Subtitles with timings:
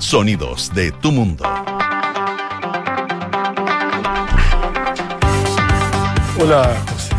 [0.00, 1.44] Sonidos de tu mundo.
[6.38, 7.14] Hola, José.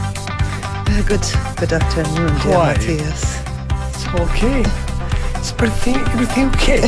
[0.88, 1.22] Uh, good,
[1.60, 2.58] good afternoon, dear you?
[2.58, 3.42] Matías.
[3.90, 4.64] It's okay.
[5.38, 6.82] It's everything, everything okay.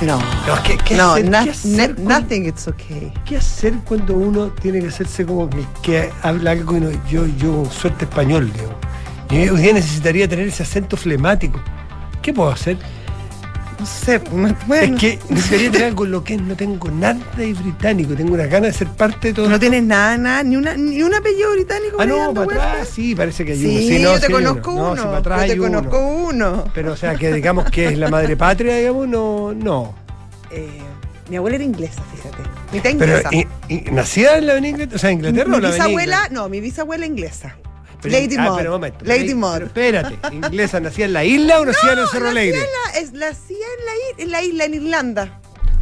[0.00, 3.12] No, No, ¿qué- qué no, hacer- no- qué hacer nothing it's okay.
[3.24, 7.26] ¿Qué hacer cuando uno tiene que hacerse como que, que habla algo y no, yo,
[7.26, 8.72] yo suerte español, digo?
[9.44, 11.60] Yo hoy día necesitaría tener ese acento flemático.
[12.22, 12.78] ¿Qué puedo hacer?
[13.78, 14.96] No sé, pues, bueno.
[14.96, 18.50] Es que necesitaría tener algo lo que es, no tengo nada de británico, tengo unas
[18.50, 19.48] ganas de ser parte de todo.
[19.48, 21.96] no tienes nada, nada, ni, una, ni un apellido británico.
[22.00, 23.78] ah, no, para atrás, sí, parece que hay Sí, uno.
[23.78, 25.02] Sí, no, yo te sí conozco No, uno.
[25.02, 26.64] sí, atrás yo te conozco uno.
[26.74, 29.54] Pero, o sea, que digamos que es la madre patria, digamos, no.
[29.54, 29.94] no.
[30.50, 30.68] Eh,
[31.28, 32.38] mi abuela era inglesa, fíjate.
[32.72, 33.30] Mitad Pero, inglesa.
[33.68, 34.96] ¿y, y nacida en la Inglaterra?
[34.96, 37.54] O sea, Inglaterra mi o la bisabuela, no, mi bisabuela inglesa.
[38.04, 38.56] Lady ah, Maud.
[38.58, 39.04] pero un momento.
[39.04, 39.62] Lady Maud.
[39.62, 42.58] Espérate, ¿inglesa nacida en la isla o nacida en el Cerro Alegre?
[42.96, 45.40] es, la hacía en, la, en la isla, en Irlanda.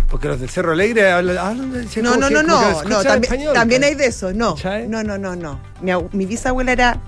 [0.08, 1.36] Porque los del Cerro Alegre hablan.
[1.38, 4.88] hablan de- No, no, no, no, también, español, también hay de eso, no, ¿Cachai?
[4.88, 5.60] no, no, no, no.
[5.82, 7.00] Mi, abu- mi bisabuela era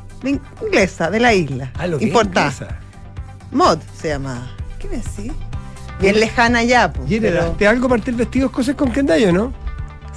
[0.60, 2.50] inglesa, de la isla, Ah, lo que es importada.
[2.52, 2.78] inglesa.
[3.52, 4.48] Mod se llamaba.
[4.78, 5.32] ¿Qué me decís?
[6.00, 7.10] Bien lejana ya, pues.
[7.10, 9.52] ¿Y pero heredaste algo partir vestidos cosas con Kendayo, no?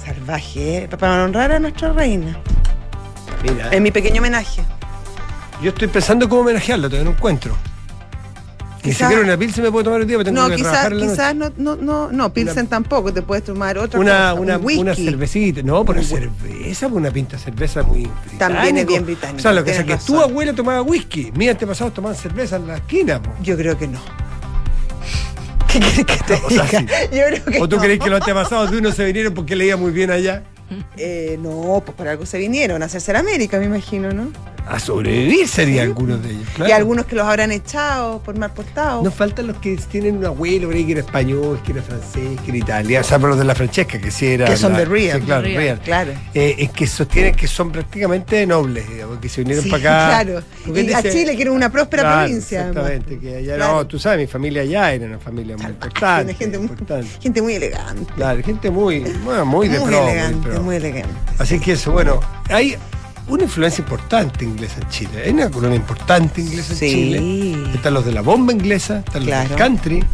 [0.04, 0.88] salvaje, ¿eh?
[0.88, 2.36] para honrar a nuestra reina.
[3.44, 4.62] Mira, En mi pequeño homenaje.
[5.62, 7.56] Yo estoy pensando cómo homenajearla, todavía no encuentro.
[8.84, 10.56] Ni Quizá- siquiera una pil se me puede tomar el día, porque tengo No, que
[10.56, 11.16] quizás trabajar en la noche.
[11.16, 14.78] quizás no, no, no, no, Pilsen tampoco, te puedes tomar otra Una, cosa, una, un
[14.78, 15.62] una cervecita.
[15.62, 18.38] No, pero Un cerveza, una pinta de cerveza muy británico.
[18.38, 21.30] También es bien británico, O sea, lo que pasa es que tu abuela tomaba whisky,
[21.36, 23.22] mis antepasados tomaban cerveza en la esquina.
[23.22, 23.30] po.
[23.40, 24.00] Yo creo que no.
[25.72, 26.80] ¿Qué quieres que te O sea, diga?
[26.80, 26.86] sí.
[27.16, 27.82] Yo creo que ¿O tú no.
[27.82, 30.42] crees que los antepasados de uno se vinieron porque leía muy bien allá?
[30.96, 34.28] Eh, no, pues por algo se vinieron a hacerse en América, me imagino, ¿no?
[34.66, 36.48] A sobrevivir serían algunos de ellos.
[36.54, 36.70] claro.
[36.70, 39.02] Y algunos que los habrán echado por mal portados.
[39.04, 42.40] Nos faltan los que tienen un abuelo por ahí que era español, que era francés,
[42.44, 43.04] que era italiano.
[43.04, 44.46] O sea, pero los de la Francesca, que sí era.
[44.46, 45.20] Que son la- de real.
[45.20, 45.62] sí, claro, De real.
[45.62, 45.80] real.
[45.80, 46.12] Claro.
[46.34, 50.22] Eh, es que sostienen que son prácticamente nobles, digamos, que se vinieron Sí, para acá.
[50.24, 50.42] claro.
[50.74, 52.60] Y a Chile, que era una próspera Claro, provincia.
[52.68, 53.72] Exactamente, que allá Claro.
[53.74, 56.34] no, tú sabes, mi familia allá era una familia muy importante.
[56.34, 57.08] gente, muy, importante.
[57.20, 58.12] gente muy elegante.
[58.14, 60.62] Claro, gente muy, bueno, muy de muy elegante, pro.
[60.62, 61.08] muy elegante.
[61.38, 62.76] Así que eso, bueno, hay
[63.28, 65.22] una influencia importante inglesa en Chile.
[65.24, 66.86] Hay una colonia importante inglesa Sí.
[66.86, 66.90] en
[67.54, 67.74] Chile.
[67.74, 70.04] Están los de la bomba inglesa, están los del country.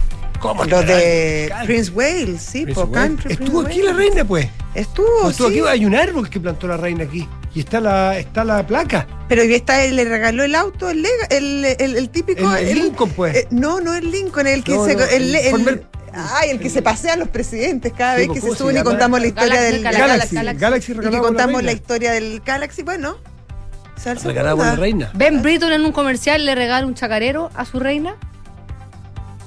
[0.40, 1.66] ¿Cómo Los de country?
[1.66, 3.08] Prince Wales, sí, Prince por Wales.
[3.08, 3.32] country.
[3.32, 4.48] Estuvo Prince aquí la reina, pues.
[4.74, 5.58] Estuvo, Estuvo sí.
[5.58, 7.26] aquí, hay un árbol que plantó la reina aquí.
[7.54, 9.06] Y está la, está la placa.
[9.28, 12.54] Pero y está, le regaló el auto, el, el, el, el típico.
[12.54, 13.34] El- el Lincoln, pues.
[13.36, 14.94] eh, no, no el Lincoln, el que No, se.
[14.94, 15.82] no, el,
[16.14, 18.58] ay, el que se pasean los presidentes cada Sí, vez pues, que se ¿cómo se
[18.62, 20.34] suben y contamos la historia Galaxy, del Galaxy, Galaxy.
[20.34, 20.60] Galaxy.
[20.60, 23.16] Galaxy Y que la contamos la, historia del Galaxy, bueno.
[24.04, 24.76] la segunda.
[24.76, 25.10] reina.
[25.14, 28.14] Ben Britton en un comercial le regala un chacarero a su reina.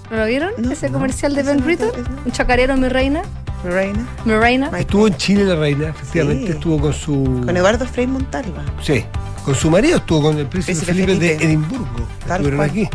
[0.10, 0.52] ¿No lo vieron?
[0.58, 0.94] No, Ese no.
[0.94, 1.92] comercial de Ben no, Britton.
[2.26, 3.22] Un chacarero, mi reina.
[3.64, 4.08] Mi reina.
[4.26, 4.72] Mi reina.
[4.78, 6.48] Estuvo en Chile la reina, efectivamente.
[6.48, 6.52] Sí.
[6.54, 7.14] Estuvo con su.
[7.46, 8.64] Con Eduardo Frei Montalva.
[8.82, 9.06] Sí,
[9.46, 11.46] con su marido estuvo con el príncipe, Príncipe Felipe, de.
[11.46, 12.08] Edimburgo.
[12.28, 12.70] Tal Estuvieron cual.
[12.70, 12.90] aquí.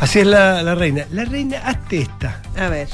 [0.00, 1.06] Así es la, la reina.
[1.12, 2.40] La reina, hazte esta.
[2.56, 2.88] A ver.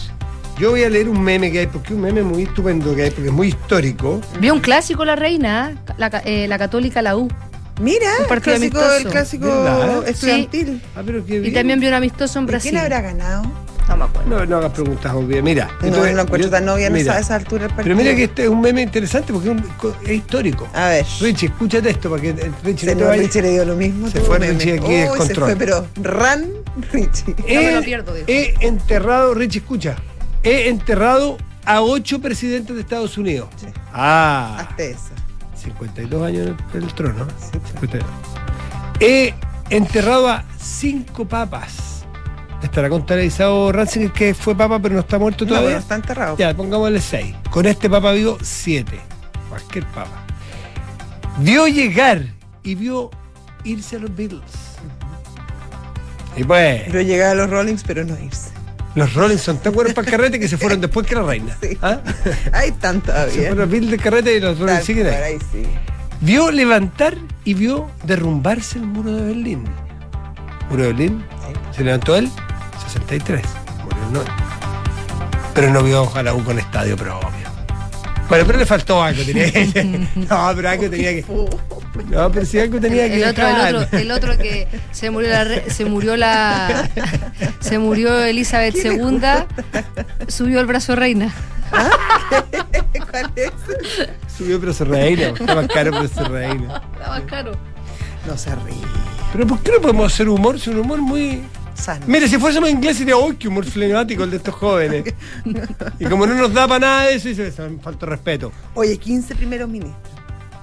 [0.59, 3.03] Yo voy a leer un meme que hay, porque es un meme muy estupendo que
[3.05, 4.21] hay, porque es muy histórico.
[4.39, 5.93] Vio un clásico la reina, ¿eh?
[5.97, 7.29] la, eh, la católica, la U.
[7.81, 8.97] Mira, Un el partido clásico, amistoso.
[9.09, 10.09] el clásico ¿Verdad?
[10.09, 10.83] estudiantil.
[10.95, 12.71] Ah, pero qué Y también vio un amistoso en ¿Y Brasil.
[12.73, 13.43] quién habrá ganado?
[13.89, 14.31] No me acuerdo.
[14.31, 15.43] No, no hagas preguntas obvias.
[15.43, 15.69] Mira.
[15.81, 17.97] No, esto no encuentro yo- tan obvia mira, a esa altura del Pero partido.
[17.97, 20.69] mira que este es un meme interesante porque es, un- co- es histórico.
[20.75, 21.07] A ver.
[21.21, 24.09] Richie, escúchate esto para que eh, Richie Se no Richie le dio lo mismo.
[24.09, 24.53] Se fue meme.
[24.55, 24.87] Richie aquí
[25.21, 26.47] Uy, se fue, pero ran
[26.93, 27.35] Richie.
[27.39, 28.27] No me He- lo pierdo, dijo.
[28.29, 29.97] He enterrado, Richie, escucha.
[30.43, 33.49] He enterrado a ocho presidentes de Estados Unidos.
[33.57, 33.67] Sí.
[33.93, 35.11] Ah, Hazte eso.
[35.57, 37.27] 52 años en el trono.
[37.73, 38.05] 52.
[39.01, 39.35] He
[39.71, 41.92] enterrado a cinco papas.
[42.63, 45.69] Estará contabilizado Ratzinger que fue papa pero no está muerto No, todavía.
[45.71, 46.37] bueno, está enterrado.
[46.37, 47.35] Ya, pongámosle seis.
[47.51, 49.01] Con este papa vivo siete.
[49.49, 50.25] Cualquier papa.
[51.39, 52.23] Vio llegar
[52.63, 53.11] y vio
[53.65, 54.43] irse a los Beatles.
[56.37, 58.51] Y pues, Pero llegar a los Rollings, pero no irse.
[58.95, 61.57] los Rolling son tan buenos para el carrete que se fueron después que la reina.
[61.61, 61.77] Sí.
[61.83, 61.99] ¿Ah?
[62.53, 63.35] Hay tan Se todavía.
[63.35, 65.15] fueron los Beatles carrete y los siguen ahí.
[65.15, 65.65] ahí sí.
[66.21, 69.65] Vio levantar y vio derrumbarse el muro de Berlín.
[70.71, 71.25] Muro de Berlín,
[71.77, 72.31] se levantó él,
[72.93, 73.43] 63.
[73.85, 74.33] Murió en 90.
[75.55, 77.31] Pero no vio a la U con estadio propio.
[78.29, 80.07] Bueno, pero le faltó algo, tenía que.
[80.17, 81.25] No, pero algo tenía que.
[82.09, 83.23] No, pero si algo tenía que.
[83.23, 86.89] el otro, el otro, el otro que se murió la se murió la
[87.61, 89.21] se murió Elizabeth II,
[90.29, 91.33] subió el brazo reina.
[93.11, 93.51] ¿Cuál es?
[94.37, 96.83] Subió pero se reina, está más caro pero se reina.
[96.95, 97.53] Está más caro.
[98.27, 98.77] No se ríe.
[99.33, 100.57] Pero ¿por qué no podemos hacer humor?
[100.57, 101.43] Es un humor muy.
[101.83, 102.01] Cosas.
[102.01, 102.07] ¿no?
[102.07, 105.05] Mire, si fuésemos ingleses diría, uy, qué humor flemático el de estos jóvenes.
[105.99, 108.53] y como no nos da para nada de eso, dice, "Eso, me falta respeto.
[108.75, 110.13] Oye, 15 primeros ministros.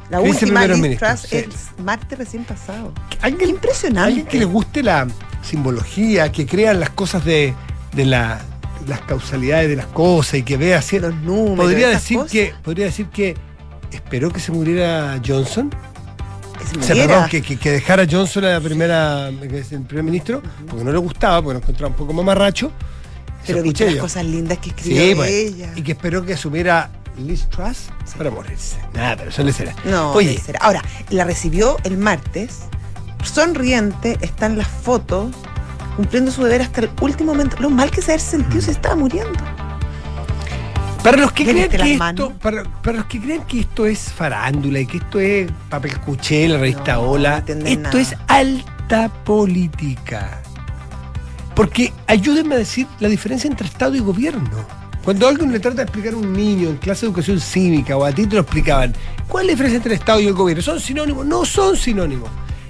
[0.10, 1.50] La 15 última ministros, el
[1.84, 2.94] martes recién pasado.
[3.22, 4.08] ¿Alguien, Qué impresionante.
[4.08, 5.08] alguien que le guste la
[5.44, 7.54] simbología, que crean las cosas de,
[7.94, 8.42] de la-
[8.88, 10.98] las causalidades de las cosas y que vea así.
[11.00, 11.58] Los números.
[11.58, 13.36] Podría decir cosas, que, podría decir que
[13.92, 15.70] esperó que se muriera Johnson.
[16.60, 20.84] Que se perdón, que, que, que dejara Johnson a la primera, el primer ministro, porque
[20.84, 22.72] no le gustaba, porque lo encontraba un poco mamarracho.
[23.48, 25.72] Pero viste las cosas lindas que escribió Sí, pues, ella.
[25.76, 28.78] y que esperó que asumiera Liz Truss para morirse.
[28.94, 29.74] Nada, pero eso le será.
[29.86, 30.40] No, Oye.
[30.60, 32.60] Ahora, la recibió el martes,
[33.24, 35.32] sonriente, está en las fotos,
[35.96, 37.58] cumpliendo su deber hasta el último momento.
[37.60, 39.40] Lo mal que se haber sentido se estaba muriendo.
[41.04, 44.12] Para los que creen viste que esto, para, para los que creen que esto es
[44.12, 48.02] farándula y que esto es papel cuché, la revista No, no Hola, entienden esto nada.
[48.02, 50.42] es alta política.
[51.56, 54.50] Porque ayúdenme a decir la diferencia entre Estado y gobierno.
[55.04, 58.06] Cuando alguien le trata de explicar a un niño en clase de educación cívica o
[58.06, 58.94] a ti te lo explicaban,
[59.28, 60.62] ¿cuál es la diferencia entre el Estado y el gobierno?
[60.62, 61.26] ¿Son sinónimos?
[61.26, 62.30] No son sinónimos.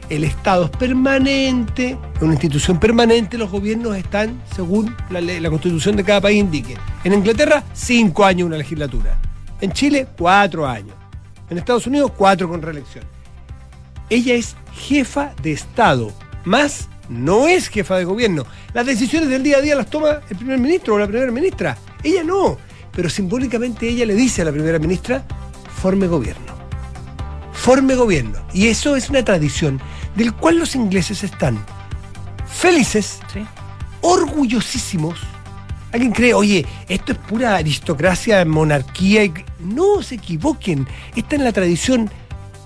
[0.10, 6.04] El Estado es permanente, es una institución permanente, los gobiernos están según la, constitución de
[6.04, 6.78] cada país indique.
[7.04, 9.22] En Inglaterra, cinco años una legislatura.
[9.62, 10.96] En Chile, cuatro años.
[11.50, 13.04] En Estados Unidos, cuatro con reelección.
[14.10, 16.12] Ella es jefa de Estado,
[16.44, 18.46] más no es jefa de gobierno.
[18.74, 21.78] Las decisiones del día a día las toma el primer ministro o la primera ministra.
[22.04, 22.58] Ella no.
[22.92, 25.24] Pero simbólicamente ella le dice a la primera ministra,
[25.82, 26.58] forme gobierno.
[27.54, 28.40] Forme gobierno.
[28.54, 29.80] Y eso es una tradición
[30.20, 31.58] del cual los ingleses están
[32.46, 33.20] felices,
[34.02, 35.18] orgullosísimos.
[35.94, 39.24] Alguien cree, oye, esto es pura aristocracia, monarquía.
[39.24, 40.86] y- No se equivoquen.
[41.16, 42.10] Esta es la tradición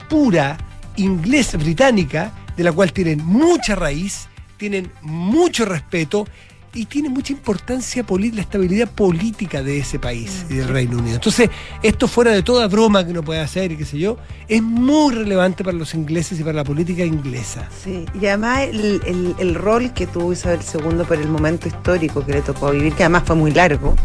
[0.09, 0.57] pura
[0.97, 4.27] inglés británica, de la cual tienen mucha raíz,
[4.57, 6.27] tienen mucho respeto
[6.75, 8.03] y tiene mucha importancia
[8.33, 11.15] la estabilidad política de ese país y del Reino Unido.
[11.15, 11.49] Entonces,
[11.83, 14.17] esto fuera de toda broma que uno puede hacer y qué sé yo,
[14.47, 17.69] es muy relevante para los ingleses y para la política inglesa.
[17.83, 22.25] Sí, y además el, el- el rol que tuvo Isabel II por el momento histórico
[22.25, 23.95] que le tocó vivir, que además fue muy largo,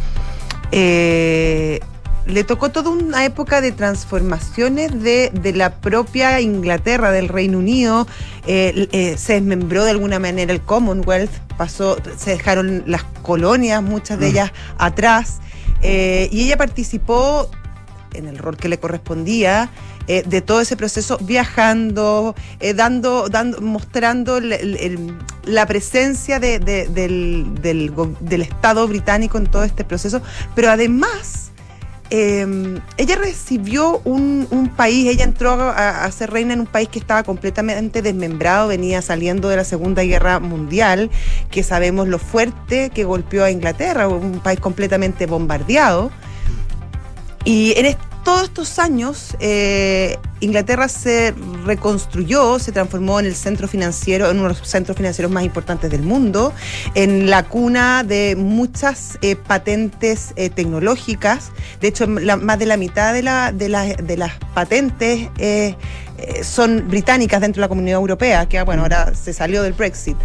[0.70, 1.80] eh,
[2.28, 8.06] le tocó toda una época de transformaciones de, de la propia Inglaterra, del Reino Unido,
[8.46, 14.18] eh, eh, se desmembró de alguna manera el Commonwealth, pasó, se dejaron las colonias, muchas
[14.20, 14.30] de Mm.
[14.30, 15.38] ellas atrás,
[15.82, 17.50] eh, y ella participó
[18.12, 19.70] en el rol que le correspondía
[20.10, 26.40] eh, de todo ese proceso, viajando, eh, dando, dando, mostrando el- el- el- la presencia
[26.40, 27.46] de- de- del,
[28.20, 30.22] del Estado británico en todo este proceso,
[30.54, 31.47] pero además
[32.10, 36.88] eh, ella recibió un, un país, ella entró a, a ser reina en un país
[36.88, 41.10] que estaba completamente desmembrado, venía saliendo de la Segunda Guerra Mundial,
[41.50, 46.10] que sabemos lo fuerte que golpeó a Inglaterra, un país completamente bombardeado.
[47.44, 47.98] Y en est-
[48.28, 51.32] todos estos años, eh, Inglaterra se
[51.64, 55.90] reconstruyó, se transformó en el centro financiero, en uno de los centros financieros más importantes
[55.90, 56.52] del mundo,
[56.94, 61.52] en la cuna de muchas eh, patentes eh, tecnológicas.
[61.80, 65.74] De hecho, la- más de la mitad de, la- de, la- de las patentes eh,
[66.42, 70.18] son británicas dentro de la Comunidad Europea, que bueno, ahora se salió del Brexit.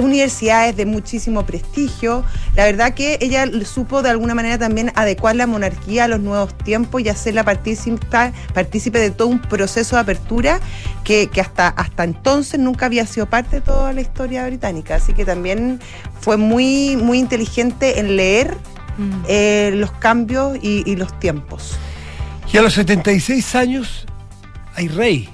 [0.00, 2.24] Universidades de muchísimo prestigio.
[2.56, 6.56] La verdad que ella supo de alguna manera también adecuar la monarquía a los nuevos
[6.58, 10.60] tiempos y hacerla partícipe de todo un proceso de apertura
[11.04, 14.96] que, que hasta, hasta entonces nunca había sido parte de toda la historia británica.
[14.96, 15.80] Así que también
[16.20, 18.56] fue muy, muy inteligente en leer
[18.98, 19.24] Mm.
[19.26, 21.76] eh, los cambios y, y los tiempos.
[22.52, 24.06] Y a los 76 años
[24.74, 25.28] hay rey.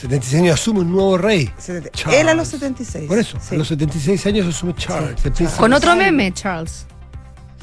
[0.00, 1.50] 76 años asume un nuevo rey.
[1.92, 2.20] Charles.
[2.20, 3.06] Él a los 76.
[3.08, 3.54] Por eso, sí.
[3.54, 5.24] a los 76 años asume Charles.
[5.24, 5.58] el príncipe.
[5.60, 6.86] Con otro meme, Charles.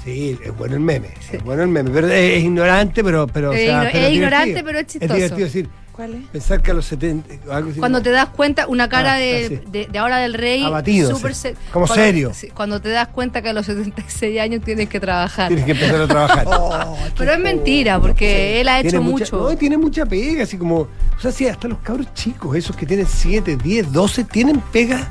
[0.04, 1.10] Sí, es bueno el meme.
[1.32, 1.90] Es bueno el meme.
[1.92, 3.28] Pero es, es ignorante, pero.
[3.28, 4.66] pero o Es sea, igno- pero es ignorante, divertido.
[4.68, 5.14] pero es chistoso.
[5.14, 6.26] Es divertido decir, ¿Cuál es?
[6.28, 7.34] pensar que a los 70.
[7.54, 9.60] algo así Cuando como- te das cuenta, una cara Ah, de, sí.
[9.70, 10.64] de, de ahora del rey.
[10.64, 11.42] Abatido, súper sí.
[11.42, 12.32] se- Como cuando- serio.
[12.54, 15.48] Cuando te das cuenta que a los 76 años tienes que trabajar.
[15.50, 16.46] Tienes que empezar a trabajar.
[16.48, 19.50] Oh, Pero es mentira, porque él ha hecho Tiene mucha- mucho.
[19.50, 20.82] no, tiene mucha pega, así como.
[20.82, 25.10] O sea, sí, hasta los cabros chicos, esos que tienen 7, 10, 12, tienen pega.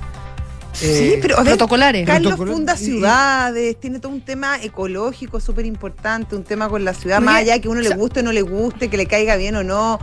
[0.73, 2.07] Sí, eh, pero a ver, protocolares.
[2.07, 6.93] Carlos Protocolar- funda ciudades, tiene todo un tema ecológico súper importante, un tema con la
[6.93, 9.07] ciudad, Porque, más allá que uno o le guste o no le guste, que le
[9.07, 9.99] caiga bien o no,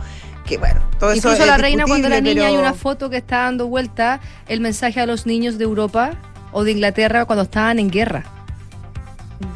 [0.46, 3.16] que bueno, todo eso Incluso es la reina cuando era niña hay una foto que
[3.16, 6.12] está dando vuelta el mensaje a los niños de Europa
[6.52, 8.24] o de Inglaterra cuando estaban en guerra.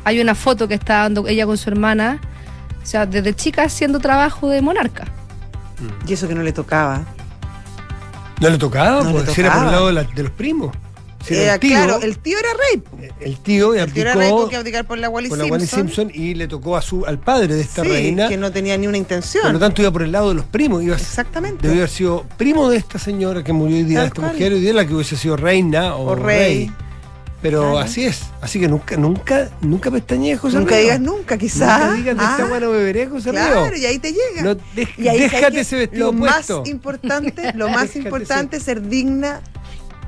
[0.04, 2.21] Hay una foto que está dando ella con su hermana,
[2.83, 5.04] o sea, desde chica haciendo trabajo de monarca.
[6.07, 7.02] Y eso que no le tocaba.
[8.40, 9.73] No le tocaba, No le pues si era por el tocaba.
[9.73, 10.75] lado de, la- de los primos.
[11.28, 13.11] Si era Era, el tío, claro, el tío era rey.
[13.20, 15.44] el tío y El tío era rey tuvo que abdicar por la Wally por la
[15.44, 15.61] Simpson.
[15.61, 18.28] Wally Simpson y le tocó a su, al padre de esta Sí, reina.
[18.28, 19.42] que no tenía ni una intención.
[19.42, 20.82] Por lo tanto, iba por el lado de los primos.
[20.82, 21.66] Iba, Exactamente.
[21.66, 24.32] debió haber sido primo de esta señora que murió hoy día, de esta cual.
[24.32, 26.70] mujer, hoy día la que hubiese sido reina o, O rey.
[27.40, 27.78] Pero Claro.
[27.78, 28.23] así es.
[28.40, 30.82] Así que nunca, nunca, nunca pestañees, José Nunca Río.
[30.82, 31.80] digas nunca, quizás.
[31.82, 33.78] Nunca digas de esta Ah, agua no beberé, José Claro, Río.
[33.80, 34.42] y ahí te llega.
[34.42, 36.58] No, dej- Y ahí, ¿sabes déjate ese vestido Lo puesto.
[36.61, 39.40] más importante, lo más importante es ser digna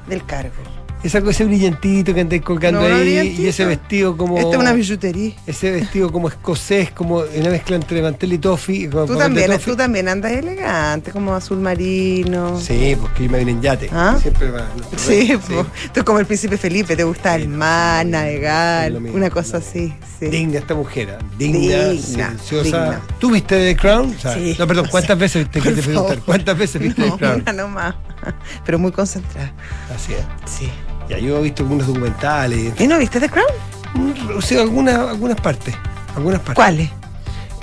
[0.08, 0.54] del cargo.
[1.02, 4.36] Esa cosa, ese brillantito que andáis colgando No, ahí y ese vestido como.
[4.36, 5.32] Esta es una billutería.
[5.46, 8.88] Ese vestido como escocés, como una mezcla entre mantel y toffee.
[8.88, 9.64] Tú también, toffee.
[9.72, 12.60] tú también andas elegante, como azul marino.
[12.60, 13.88] Sí, porque yo me vine en yate.
[13.92, 14.18] ¿Ah?
[14.20, 14.66] Siempre va.
[14.96, 15.64] Sí, po.
[15.94, 19.56] tú como el príncipe Felipe, te gusta Sí, el mar, sí, navegar, mismo, una cosa
[19.56, 19.94] así.
[20.18, 20.26] sí.
[20.26, 21.24] Digna esta mujer, ¿ah?
[21.38, 22.62] digna, Digna, silenciosa.
[22.64, 23.00] digna.
[23.18, 24.14] ¿Tú viste The Crown?
[24.16, 24.54] O sea, Sí.
[24.58, 25.94] No, perdón, ¿cuántas veces te preguntar?
[25.94, 26.18] favor.
[26.26, 27.40] ¿Cuántas veces viste No, The Crown?
[27.40, 27.94] una nomás,
[28.66, 29.52] pero muy concentrada.
[29.94, 30.20] Así es.
[30.50, 30.68] Sí.
[31.10, 33.46] Ya yo he visto algunos documentales, ¿Y no viste The Crown?
[34.36, 35.74] o sea, algunas, algunas partes.
[36.16, 36.54] Algunas partes.
[36.54, 36.90] ¿Cuáles?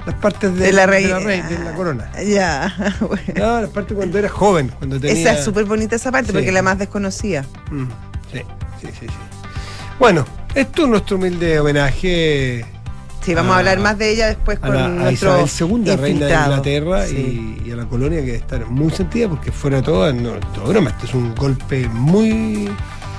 [0.06, 2.12] Las partes de, De la rey- de la, rey- de la corona.
[2.26, 3.24] Ya, bueno.
[3.36, 5.16] No, las partes cuando era joven, cuando tenía.
[5.22, 6.34] Esa es súper bonita esa parte Sí.
[6.34, 7.44] porque es la más desconocida.
[7.72, 7.86] Mm,
[8.32, 8.40] sí,
[8.82, 9.14] sí, sí, sí.
[10.00, 10.26] Bueno,
[10.56, 12.66] esto es nuestro humilde homenaje
[13.24, 15.96] Sí, vamos a hablar más de ella después a, con la, a nuestro Isabel II,
[15.98, 16.34] reina de.
[16.34, 17.60] Inglaterra, Sí.
[17.66, 20.32] y, y a la colonia que debe estar muy sentida porque fuera de todo, no,
[20.54, 22.70] todo broma, este es un golpe muy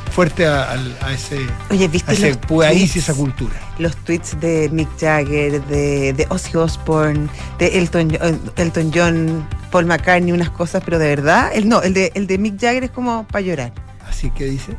[0.09, 0.77] fuerte a,
[1.12, 1.38] ese,
[1.71, 3.55] Oye, a ¿viste ese país y esa cultura.
[3.79, 9.87] los tweets de Mick Jagger, de, de Ozzy Osbourne, de Elton, eh, Elton John, Paul
[9.87, 12.91] McCartney, unas cosas, pero de verdad, el no, el de, el de Mick Jagger es
[12.91, 13.73] como para llorar.
[14.09, 14.75] Así que dice.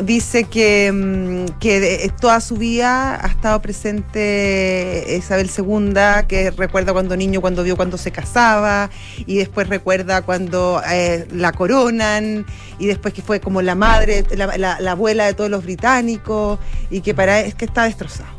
[0.00, 5.92] Dice que, mm, que de- toda su vida ha estado presente Isabel II,
[6.26, 8.88] que recuerda cuando niño, cuando vio cuando se casaba,
[9.26, 12.46] y después recuerda cuando eh, la coronan,
[12.78, 16.58] y después que fue como la madre, la, la- la abuela de todos los británicos,
[16.90, 18.30] y que para es que está destrozado.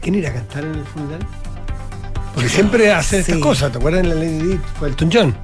[0.00, 1.26] ¿Quién irá a cantar en el funeral?
[2.34, 3.32] Porque siempre hacen Sí.
[3.32, 4.60] estas cosas, ¿te acuerdas en la Lady Di?
[4.78, 5.36] Fue Elton John.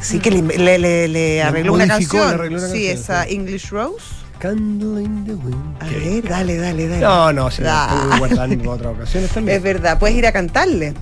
[0.00, 2.28] Sí, que le, le- le- le arregló una canción.
[2.34, 3.26] arregló una sí, esa.
[3.26, 4.22] English Rose.
[4.44, 5.76] Candle in the wind.
[5.80, 7.00] A ver, dale, dale, dale.
[7.00, 7.88] No, no, si Ah.
[7.88, 9.56] la tengo guardada en otras ocasiones también.
[9.56, 10.92] Es verdad, puedes ir a cantarle.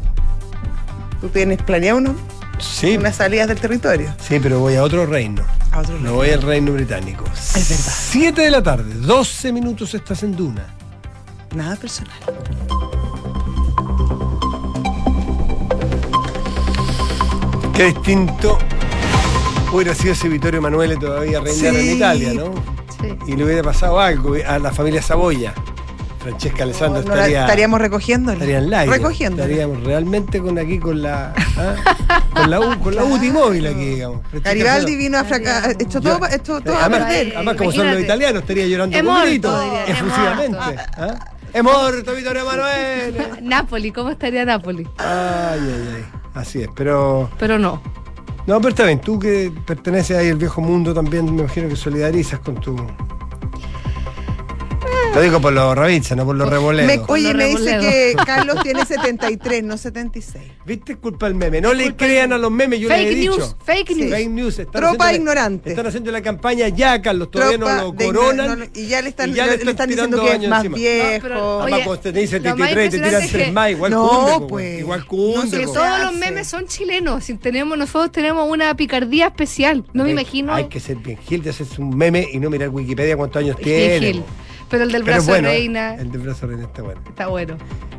[1.21, 2.15] Tú tienes planeado uno-
[2.61, 4.15] Sí, unas salidas del territorio.
[4.21, 5.43] sí, pero voy a otro reino.
[5.73, 6.15] A otro No lado.
[6.19, 7.25] voy al reino británico.
[7.35, 7.93] Es verdad.
[8.13, 10.65] 7 de la tarde, 12 minutos estás en Duna.
[11.53, 12.15] Nada personal.
[17.75, 18.59] Qué distinto
[19.73, 21.89] hubiera sido si Vittorio Emanuele todavía reinara Sí.
[21.91, 22.53] en Italia, ¿no?
[23.03, 23.19] Sí.
[23.33, 25.53] Y le hubiera pasado algo a la familia Saboya.
[26.21, 28.35] Francesca Alessandro No, no la- estaría, estaríamos recogiéndola.
[28.35, 28.97] estaría en live.
[29.25, 31.75] Estaríamos realmente con aquí con la ¿ah?
[32.33, 34.21] con la U, con la UTI móvil aquí, digamos.
[34.31, 35.23] Francesca Garibaldi vino a.
[35.23, 37.33] Estaríamos- Hecho todo, hecho todo a además, perder.
[37.37, 40.57] además, como son los italianos, estaría llorando con morto, è efusivamente.
[40.59, 40.83] morto.
[40.97, 41.15] ¿ah?
[41.53, 43.29] ¡Es muerto Vittorio Emanuele!
[43.43, 44.87] Nápoli, ¿cómo estaría Nápoli?
[44.99, 46.05] Ay, ay, ay.
[46.35, 47.29] Así es, pero.
[47.39, 47.83] Pero no.
[48.47, 51.77] No, pero está bien, tú que perteneces ahí al viejo mundo también me imagino que
[51.77, 52.77] solidarizas con tu.
[55.15, 57.05] Lo digo por los Ravizza, no por los Me- revoledos.
[57.09, 60.43] oye, me dice que Carlos tiene 73, no 76.
[60.65, 60.97] ¿Viste?
[60.97, 61.61] Culpa del meme.
[61.61, 63.37] No le crean a los memes, yo les he Fake dicho.
[63.37, 64.11] news, fake news.
[64.11, 64.59] Fake news.
[64.61, 65.69] Están Tropa ignorante.
[65.69, 67.31] Están haciendo la campaña ya, Carlos.
[67.31, 68.71] Todavía Tropa no lo coronan.
[68.75, 70.77] y ya le están, y ya le, le están diciendo tirando que es más encima.
[70.79, 71.13] viejo.
[71.15, 73.47] No, pero, Además, Oye, cuando te dicen lo más 73 te tiran impresionante es tres
[73.47, 74.79] que- más, igual No, pues.
[74.81, 77.25] Igual cunde, todos los memes son chilenos.
[77.25, 79.85] Si tenemos, nosotros tenemos una picardía especial.
[79.93, 80.55] No me imagino.
[80.55, 83.57] Hay que ser bien gil de hacerse un meme y no mirar Wikipedia cuántos años
[83.59, 84.23] tiene.
[84.73, 87.01] Pero el del brazo bueno, de reina El del brazo de reina está bueno.
[87.09, 87.57] está bueno.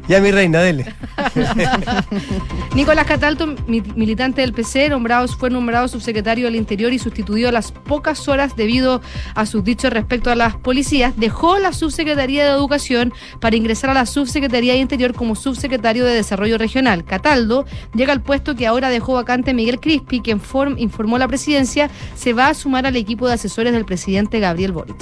[0.09, 0.93] Ya mi reina, dele.
[2.75, 7.51] Nicolás Catalto, mi- militante del PC, nombrado, fue nombrado subsecretario del Interior y sustituido a
[7.51, 9.01] las pocas horas debido
[9.35, 11.13] a sus dichos respecto a las policías.
[11.15, 16.13] Dejó la subsecretaría de Educación para ingresar a la subsecretaría de Interior como subsecretario de
[16.13, 17.05] Desarrollo Regional.
[17.05, 21.89] Cataldo llega al puesto que ahora dejó vacante Miguel Crispi, quien form- informó la presidencia,
[22.15, 24.97] se va a sumar al equipo de asesores del presidente Gabriel Boric.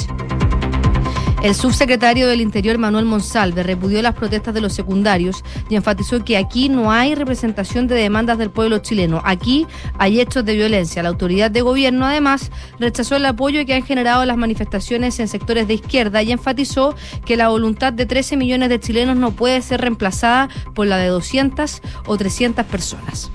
[1.41, 6.37] El subsecretario del Interior, Manuel Monsalve, repudió las protestas de los secundarios y enfatizó que
[6.37, 9.23] aquí no hay representación de demandas del pueblo chileno.
[9.25, 9.65] Aquí
[9.97, 11.01] hay hechos de violencia.
[11.01, 15.67] La autoridad de gobierno, además, rechazó el apoyo que han generado las manifestaciones en sectores
[15.67, 16.93] de izquierda y enfatizó
[17.25, 21.07] que la voluntad de 13 millones de chilenos no puede ser reemplazada por la de
[21.07, 23.31] 200 o 300 personas.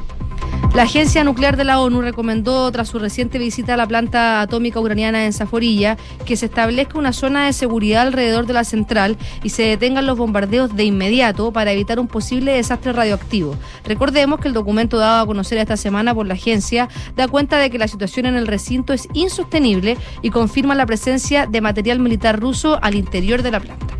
[0.76, 4.78] La Agencia Nuclear de la ONU recomendó, tras su reciente visita a la planta atómica
[4.78, 9.48] ucraniana en Zaforilla, que se establezca una zona de seguridad alrededor de la central y
[9.48, 13.56] se detengan los bombardeos de inmediato para evitar un posible desastre radioactivo.
[13.84, 17.70] Recordemos que el documento dado a conocer esta semana por la agencia da cuenta de
[17.70, 22.38] que la situación en el recinto es insostenible y confirma la presencia de material militar
[22.38, 23.96] ruso al interior de la planta.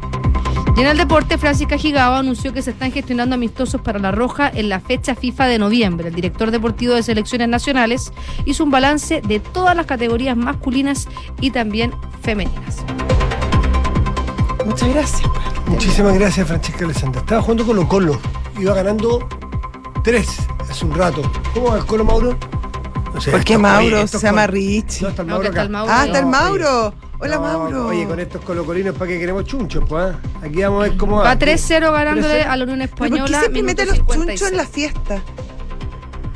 [0.77, 4.51] Y en el deporte, Francisca Gigao anunció que se están gestionando amistosos para la Roja
[4.53, 6.09] en la fecha FIFA de noviembre.
[6.09, 8.13] El director deportivo de selecciones nacionales
[8.45, 11.09] hizo un balance de todas las categorías masculinas
[11.41, 12.85] y también femeninas.
[14.67, 15.31] Muchas gracias.
[15.67, 17.21] Muchísimas gracias, Francesca Alessandra.
[17.23, 18.21] Estaba jugando Colo Colo.
[18.59, 19.27] Iba ganando
[20.05, 21.23] tres hace un rato.
[21.55, 22.39] ¿Cómo va el Colo Mauro?
[23.21, 23.99] Sé, ¿Por qué Mauro?
[23.99, 25.03] oye, Se llama Rich.
[25.03, 25.63] No, está el No, Mauro está acá.
[25.67, 25.93] el Mauro.
[25.93, 26.95] Ah, está el No, Mauro.
[27.19, 27.87] Hola, No, Mauro.
[27.89, 29.85] Oye, con estos colocolinos, ¿para qué queremos chunchos?
[29.89, 30.15] Pues?
[30.43, 31.23] Aquí vamos a ver cómo va.
[31.25, 32.47] Va 3-0 ganándole 3-0.
[32.49, 33.27] a la Unión ¿Pero ¿Por Española.
[33.27, 34.29] qué siempre minuto mete los 56.
[34.41, 35.23] chunchos en la fiesta?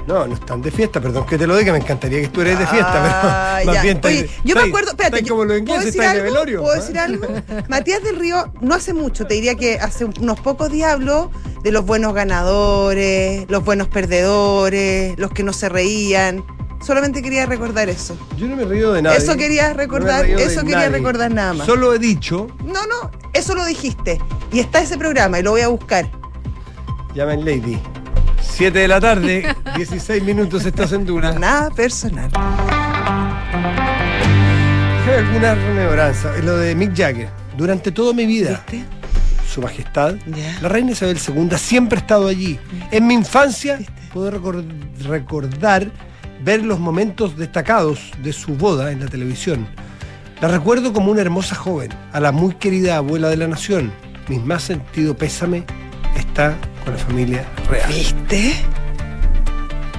[0.07, 2.67] No, no están de fiesta, perdón que te lo diga, me encantaría que estuvieras de
[2.67, 3.83] fiesta, Ah, pero más ya.
[3.83, 6.25] bien Oye, yo me acuerdo, espérate, como los ¿puedo ingleses, decir algo?
[6.25, 6.61] velorio.
[6.63, 6.77] ¿Puedo ¿ah?
[6.81, 7.27] decir algo?
[7.69, 11.31] Matías del Río, no hace mucho, te diría que hace unos pocos días habló
[11.63, 16.43] de los buenos ganadores, los buenos perdedores, los que no se reían.
[16.85, 18.17] Solamente quería recordar eso.
[18.39, 19.17] Yo no me río de nada.
[19.17, 21.67] Eso quería recordar, eso quería recordar nada más.
[21.67, 24.21] Solo he dicho, No, no, eso lo dijiste.
[24.53, 26.11] Y está ese programa y lo voy a buscar.
[27.15, 27.79] llamen Lady.
[28.43, 31.33] 7 de la tarde, 16 minutos estás en Duna.
[31.33, 32.31] Nada personal.
[35.07, 36.33] Déjame alguna remembranza.
[36.43, 37.29] Lo de Mick Jagger.
[37.57, 38.85] Durante toda mi vida, ¿Viste?
[39.53, 40.15] Su Majestad,
[40.63, 42.59] la reina Isabel II, siempre ha estado allí.
[42.91, 43.79] En mi infancia,
[44.15, 44.65] puedo recor-
[45.07, 45.91] recordar
[46.45, 49.67] ver los momentos destacados de su boda en la televisión.
[50.41, 53.93] La recuerdo como una hermosa joven, a la muy querida abuela de la nación.
[54.29, 55.65] Mi más sentido pésame
[56.17, 57.89] está con la familia real.
[57.93, 58.55] ¿Viste?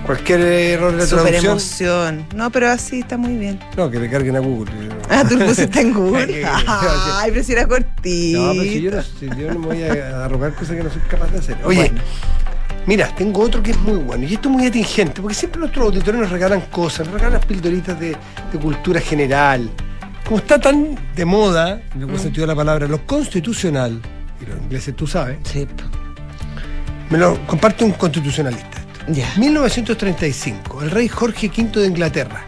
[0.06, 1.52] Cualquier error de Super traducción.
[1.52, 2.28] emoción.
[2.36, 3.60] No, pero así está muy bien.
[3.78, 4.72] No, que me carguen a Google.
[5.10, 6.44] Ah, tú lo pusiste en Google.
[6.46, 8.42] Ay, Ay, pero si era cortito.
[8.42, 10.90] No, pero si yo no, si yo no me voy a arrogar cosas que no
[10.90, 11.58] soy capaz de hacer.
[11.64, 12.02] Oye, Bueno.
[12.86, 14.26] Mira, tengo otro que es muy bueno.
[14.26, 18.00] Y esto es muy atingente, porque siempre nuestros auditores nos regalan cosas, nos regalan pildoritas
[18.00, 18.10] de,
[18.52, 19.70] de cultura general.
[20.26, 24.00] Como está tan de moda, en el buen sentido de la palabra, lo constitucional,
[24.42, 25.68] y los ingleses tú sabes, Sí.
[27.10, 28.68] me lo comparte un constitucionalista.
[28.80, 29.12] esto.
[29.12, 29.28] Ya.
[29.38, 32.46] 1935, el rey Jorge V de Inglaterra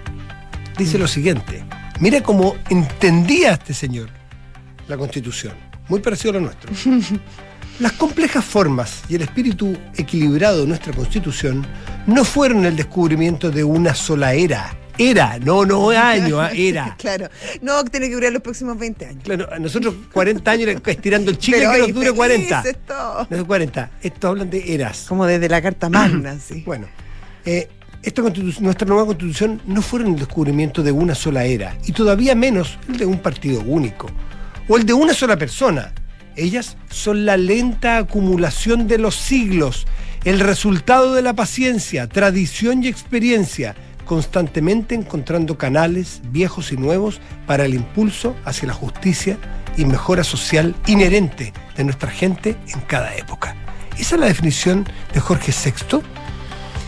[0.78, 1.64] dice lo siguiente:
[2.00, 4.10] Mira cómo entendía este señor
[4.88, 5.54] la constitución,
[5.90, 6.72] muy parecido a lo nuestro.
[7.84, 11.68] Las complejas formas y el espíritu equilibrado de nuestra constitución
[12.08, 14.74] no fueron el descubrimiento de una sola era.
[14.98, 16.96] Era, no, no año, ah, era.
[16.98, 17.28] Claro.
[17.62, 19.24] No, tiene que durar los próximos 20 años.
[19.26, 22.62] Claro, nosotros 40 años estirando el chicle Pero que nos dure 40.
[22.62, 23.30] felices todos.
[23.30, 25.06] No es 40, estos hablan de eras.
[25.10, 26.64] Como desde la Carta Magna, sí.
[26.66, 26.88] Bueno,
[27.44, 27.68] eh,
[28.02, 28.22] esta
[28.62, 32.96] nuestra nueva constitución no fueron el descubrimiento de una sola era, y todavía menos el
[32.96, 34.08] de un partido único,
[34.70, 35.94] o el de una sola persona.
[36.36, 39.86] Ellas son la lenta acumulación de los siglos,
[40.26, 47.66] el resultado de la paciencia, tradición y experiencia, constantemente encontrando canales viejos y nuevos para
[47.66, 49.38] el impulso hacia la justicia
[49.78, 53.56] y mejora social inherente de nuestra gente en cada época.
[53.98, 56.02] Esa es la definición de Jorge VI,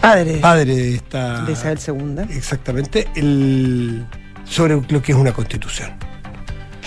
[0.01, 1.41] Padre padre de esta.
[1.45, 2.35] de Isabel II.
[2.37, 4.05] Exactamente, el,
[4.43, 5.91] sobre lo que es una constitución.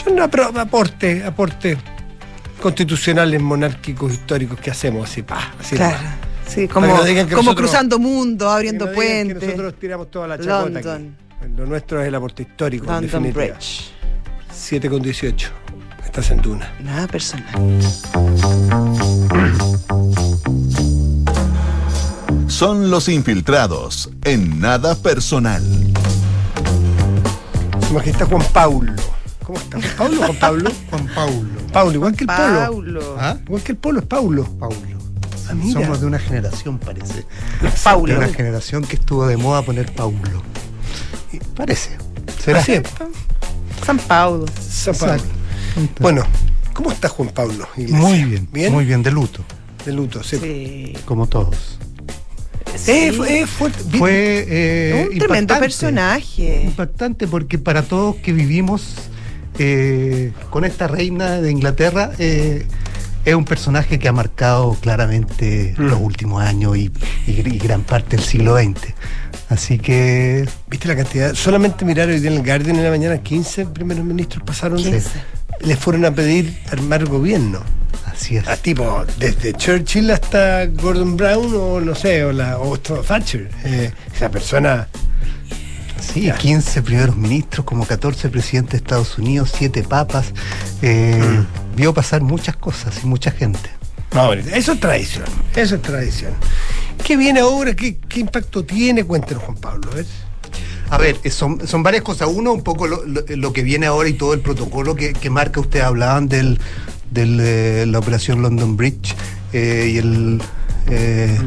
[0.04, 1.76] Son apro- aporte, aporte
[2.58, 5.96] constitucionales, monárquicos, históricos que hacemos así, pa, así Claro.
[5.96, 6.14] nomás.
[6.46, 9.42] Sí, como, nosotros- cruzando mundos, abriendo Que que puentes.
[9.42, 11.10] nosotros tiramos toda la chacota aquí.
[11.56, 13.54] Lo nuestro es el aporte histórico, en London definitiva.
[13.56, 13.90] Bridge.
[14.52, 15.50] 7 con 18.
[16.04, 16.72] Estás en Duna.
[16.82, 17.46] Nada personal.
[22.46, 25.62] Son los infiltrados en nada personal.
[27.86, 28.92] Su majestad Juan Paulo.
[29.48, 29.78] ¿Cómo está?
[29.96, 30.70] ¿Juan Pablo o Juan Pablo?
[30.90, 31.48] Juan Paulo.
[31.72, 32.58] Paulo, igual que el Polo.
[32.60, 33.16] Paulo.
[33.18, 33.36] ¿Ah?
[33.46, 34.44] Igual que el Polo, es Paulo.
[34.58, 34.76] Paulo.
[35.48, 35.80] Ah, mira.
[35.80, 37.24] Somos de una generación, parece.
[37.82, 38.12] Paulo.
[38.12, 40.42] De una generación que estuvo de moda poner Paulo.
[41.32, 41.96] Y Parece.
[42.44, 42.60] ¿Será?
[42.60, 42.82] Así es.
[43.86, 44.44] San Paulo.
[44.60, 45.14] San Pablo.
[45.14, 45.34] Exacto.
[46.02, 46.24] Bueno,
[46.74, 47.66] ¿cómo está Juan Pablo?
[47.76, 48.70] Muy bien, ¿Bien?
[48.72, 49.42] muy bien, de luto,
[49.86, 50.36] De luto, sí.
[50.38, 50.92] Sí.
[51.06, 51.78] como todos.
[52.86, 55.60] Eh, fue, eh, fue- Fue eh, Un tremendo impactante.
[55.62, 56.62] personaje.
[56.64, 58.94] Impactante porque para todos que vivimos
[59.58, 62.66] eh, con esta reina de Inglaterra, eh,
[63.24, 65.82] es un personaje que ha marcado claramente Mm.
[65.86, 66.90] los últimos años y,
[67.26, 68.94] y gr- y gran parte del siglo XX.
[69.50, 71.34] Así que ¿Viste la cantidad?
[71.34, 74.78] Solamente mirar hoy día en el Guardian en la mañana, 15 primeros ministros pasaron.
[74.78, 75.08] 15.
[75.60, 77.60] Les fueron a pedir armar gobierno.
[78.06, 78.46] Así es.
[78.48, 83.48] A tipo, desde Churchill hasta Gordon Brown o no sé, o, la, o Thatcher.
[83.64, 84.86] Eh, esa persona.
[86.00, 86.36] Sí, Ya.
[86.36, 90.26] 15 primeros ministros, como 14 presidentes de Estados Unidos, 7 papas.
[90.82, 91.76] eh, Mm.
[91.76, 93.70] Vio pasar muchas cosas y mucha gente.
[94.12, 95.24] No, eso es tradición.
[95.54, 96.32] Eso es tradición.
[97.04, 97.74] ¿Qué viene ahora?
[97.74, 99.04] ¿Qué, qué impacto tiene?
[99.04, 99.90] Cuéntenos, Juan Pablo.
[99.92, 100.06] A ver.
[100.90, 102.28] A ver, eh, son, son varias cosas.
[102.32, 105.30] Uno, un poco lo, lo- lo que viene ahora y todo el protocolo que, que
[105.30, 105.60] marca.
[105.60, 106.56] Ustedes hablaban de
[107.86, 109.14] la operación London Bridge
[109.52, 110.42] eh, y el
[110.88, 111.38] eh,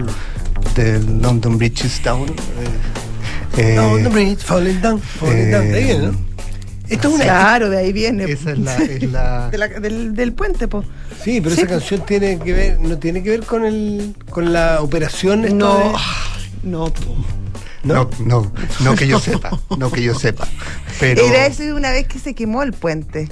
[0.76, 2.28] del London Bridge is down.
[3.58, 5.68] Eh, no, bridge falling down, falling down.
[5.72, 6.32] De ahí viene, ¿no?
[6.90, 7.24] Esto es una.
[7.24, 8.24] Claro, de ahí viene.
[8.26, 10.84] Esa es la- es la- De la- del, del puente, po.
[11.24, 11.62] Sí, pero Sí.
[11.62, 15.42] esa canción tiene que ver, no tiene que ver con el, con la operación.
[15.58, 17.16] No, de- no, po.
[17.84, 20.48] no, no, no que yo sepa, no que yo sepa.
[21.00, 23.30] Pero Era eso una vez que se quemó el puente.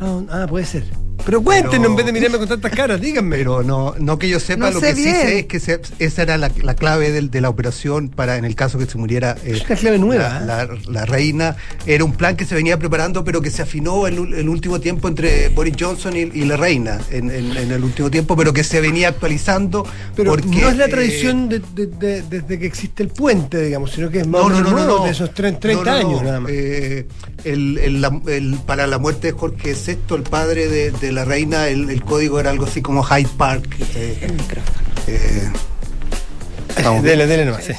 [0.00, 0.84] Ah, ah, puede ser.
[1.24, 3.36] Pero cuéntenos Pero- en vez de mirarme con tantas caras, díganme.
[3.36, 5.80] Pero no, no que yo sepa, No lo sé que sí sé es que se-
[5.98, 8.98] esa era la, la clave del- de la operación para, en el caso que se
[8.98, 11.56] muriera eh, Es una clave nueva, la, la- la reina.
[11.86, 14.80] Era un plan que se venía preparando, pero que se afinó en el, el último
[14.80, 18.52] tiempo entre Boris Johnson y, y la reina, en, en- en el último tiempo, pero
[18.52, 19.86] que se venía actualizando.
[20.16, 23.62] Pero porque, no es la eh, tradición de- de- de- desde que existe el puente,
[23.62, 25.04] digamos, sino que es más no, o no, menos no, no, nuevo no.
[25.04, 26.08] de esos tre- 30 No, no, no.
[26.08, 26.50] años nada más.
[26.52, 27.06] Eh,
[27.44, 31.24] el- el- la- el- para la muerte de Jorge VI, el padre de, de la
[31.24, 33.76] reina, el, el código era algo así como Hyde Park.
[33.94, 34.28] eh,
[35.06, 35.50] eh,
[36.68, 37.18] estamos bien.
[37.18, 37.72] dele, dele nomás, sí.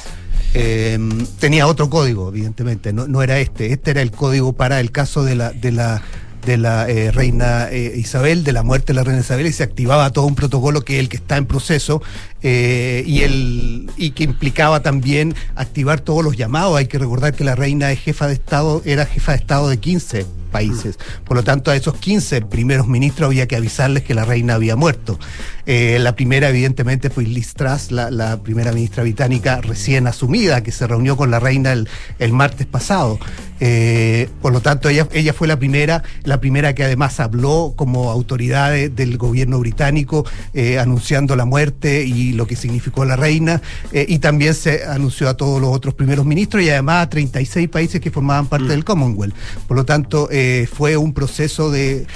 [0.54, 0.98] Eh,
[1.38, 3.72] tenía otro código, evidentemente, no, no era este.
[3.72, 6.02] Este era el código para el caso de la, de la,
[6.44, 9.62] de la eh, reina eh, Isabel, de la muerte de la reina Isabel, y se
[9.62, 12.02] activaba todo un protocolo que es el que está en proceso
[12.42, 16.76] eh, y, el, y que implicaba también activar todos los llamados.
[16.76, 19.78] Hay que recordar que la reina es jefa de Estado, era jefa de Estado de
[19.78, 20.98] 15 países.
[21.24, 24.76] Por lo tanto, a esos 15 primeros ministros había que avisarles que la reina había
[24.76, 25.18] muerto.
[25.66, 30.72] Eh, la primera, evidentemente, fue Liz Truss, la, la primera ministra británica recién asumida, que
[30.72, 33.18] se reunió con la reina el, el martes pasado.
[33.60, 38.10] Eh, por lo tanto, ella, ella fue la primera, la primera que además habló como
[38.10, 43.62] autoridad de- del gobierno británico, eh, anunciando la muerte y lo que significó la reina,
[43.92, 48.00] y también se anunció a todos los otros primeros ministros y además a 36 países
[48.00, 49.34] que formaban parte del Commonwealth.
[49.68, 50.28] Por lo tanto,
[50.72, 52.06] fue un proceso de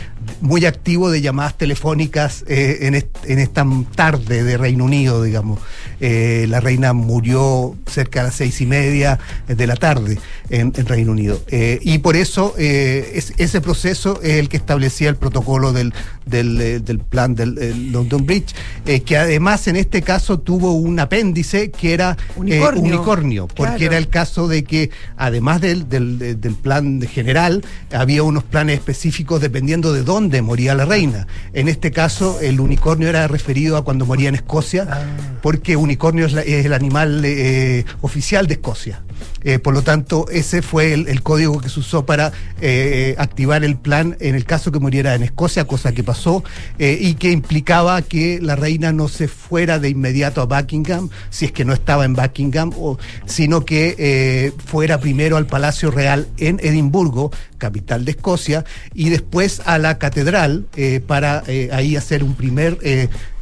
[0.41, 5.59] muy activo de llamadas telefónicas eh, en, est- en esta tarde de Reino Unido, digamos.
[6.01, 10.19] Eh, la reina murió cerca de las seis y media de la tarde
[10.51, 11.41] en, Reino Unido.
[11.49, 15.95] Eh, y por eso es- ese proceso es el que establecía el protocolo del,
[16.27, 20.73] del, eh, del plan del eh, London Bridge, eh, que además en este caso tuvo
[20.73, 22.83] un apéndice que era eh, Unicornio.
[22.83, 23.85] unicornio, porque Claro.
[23.85, 28.75] era el caso de que además del, del, de- del plan general, había unos planes
[28.79, 31.27] específicos dependiendo de dónde moría la reina.
[31.53, 35.03] En este caso, el unicornio era referido a cuando moría en Escocia, Ah.
[35.43, 39.03] porque unicornio es, la- es el animal eh, oficial de Escocia.
[39.43, 43.77] Eh, por lo tanto, ese fue el, código que se usó para eh, activar el
[43.77, 46.43] plan en el caso que muriera en Escocia, cosa que pasó,
[46.79, 51.45] eh, y que implicaba que la reina no se fuera de inmediato a Buckingham, si
[51.45, 56.59] es que no estaba en Buckingham, o, sino que fuera primero al Palacio Real en
[56.63, 60.67] Edimburgo, capital de Escocia, y después a la catedral
[61.07, 62.79] para ahí hacer un primer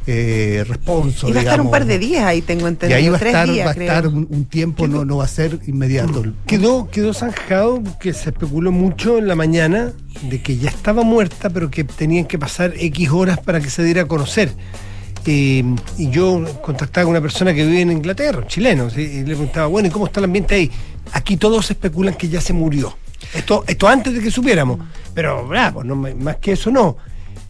[0.07, 1.27] eh, responso.
[1.29, 2.97] Y va a estar un par de días ahí, tengo Y entendido.
[2.97, 5.27] ahí va a estar, días, va a estar un, un tiempo, no, no va a
[5.27, 6.23] ser inmediato.
[6.45, 9.93] Quedó, quedó zanjado que se especuló mucho en la mañana
[10.29, 13.83] de que ya estaba muerta, pero que tenían que pasar X horas para que se
[13.83, 14.51] diera a conocer.
[15.27, 15.63] Eh,
[15.97, 19.01] y yo contactaba con una persona que vive en Inglaterra, un chileno, ¿sí?
[19.01, 20.71] y le preguntaba, bueno, ¿y cómo está el ambiente ahí?
[21.13, 22.95] Aquí todos especulan que ya se murió.
[23.33, 24.79] Esto, esto antes de que supiéramos.
[25.15, 26.97] Pero, bravo, no, más que eso no.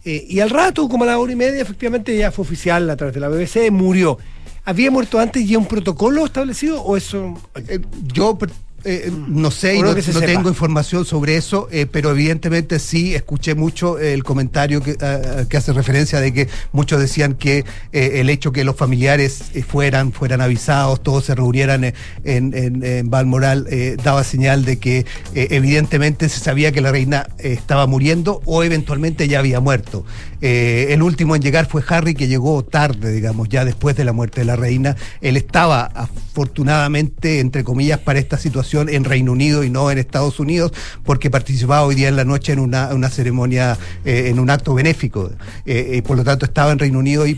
[0.08, 2.96] Eh, y al rato, como a la hora y media, efectivamente ya fue oficial a
[2.96, 4.18] través de la BBC, murió.
[4.64, 7.34] ¿Había muerto antes ya un protocolo establecido o eso?
[7.68, 7.80] Eh,
[8.14, 8.38] yo
[8.86, 9.88] eh, no sé y no,
[10.20, 10.26] sepa.
[10.26, 15.56] tengo información sobre eso, eh, pero evidentemente sí escuché mucho el comentario que, ah, que
[15.56, 20.40] hace referencia de que muchos decían que eh, el hecho que los familiares fueran, fueran
[20.40, 21.94] avisados, todos se reunieran en,
[22.24, 23.66] en, en- en Balmoral,
[24.02, 29.40] daba señal de que evidentemente se sabía que la reina estaba muriendo o eventualmente ya
[29.40, 30.04] había muerto.
[30.40, 34.40] El último en llegar fue Harry, que llegó tarde, digamos, ya después de la muerte
[34.42, 34.94] de la reina.
[35.20, 40.40] Él estaba afortunadamente, entre comillas, para esta situación en Reino Unido y no en Estados
[40.40, 40.72] Unidos,
[41.04, 44.74] porque participaba hoy día en la noche en una, una ceremonia, eh, en un acto
[44.74, 45.30] benéfico.
[45.64, 47.36] Eh, eh, por lo tanto, estaba en Reino Unido y,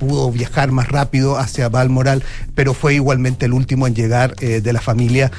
[0.00, 2.22] pudo viajar más rápido hacia Balmoral,
[2.54, 5.30] pero fue igualmente el último en llegar eh, de la familia.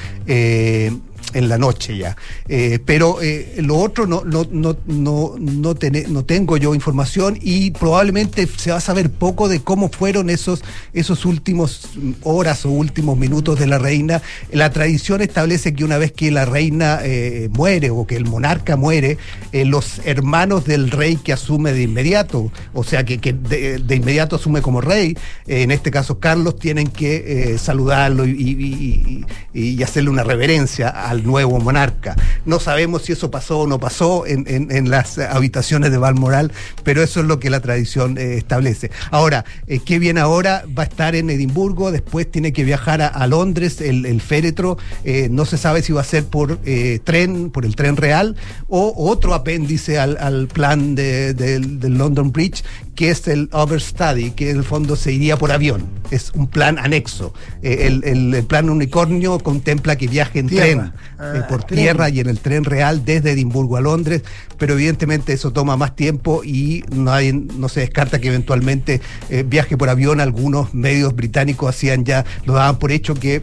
[1.34, 2.16] En la noche ya.
[2.48, 5.74] Eh, pero eh, lo otro no, no, no, no, no,
[6.08, 10.62] no tengo yo información y probablemente se va a saber poco de cómo fueron esos,
[10.92, 11.88] esos últimos
[12.22, 14.20] horas o últimos minutos de la reina.
[14.50, 18.76] La tradición establece que una vez que la reina eh, muere o que el monarca
[18.76, 19.18] muere,
[19.52, 24.62] los hermanos del rey que asume de inmediato, o sea, que, que de, inmediato asume
[24.62, 30.88] como rey, en este caso Carlos, tienen que saludarlo y, y- y- hacerle una reverencia
[31.12, 32.16] al nuevo monarca.
[32.44, 36.50] No sabemos si eso pasó o no pasó en, en- en las habitaciones de Balmoral,
[36.82, 38.90] pero eso es lo que la tradición eh, establece.
[39.10, 40.64] Ahora, eh, ¿qué viene ahora?
[40.76, 44.76] Va a estar en Edimburgo, después tiene que viajar a, a Londres, el, el féretro,
[45.04, 48.34] eh, no se sabe si va a ser por eh, tren, por el tren real,
[48.68, 54.32] o otro apéndice al, al plan de- del- del London Bridge, que es el Overstudy,
[54.32, 55.84] que en el fondo se iría por avión.
[56.10, 57.32] Es un plan anexo.
[57.62, 60.66] Eh, el, el- el plan unicornio contempla que viaje en Tierra.
[60.66, 61.80] tren, Ah, eh, por tren.
[61.80, 64.22] tierra y en el tren real desde Edimburgo a Londres,
[64.58, 69.44] pero evidentemente eso toma más tiempo y no, hay, no se descarta que eventualmente eh,
[69.46, 70.20] viaje por avión.
[70.20, 73.42] Algunos medios británicos hacían ya, lo daban por hecho que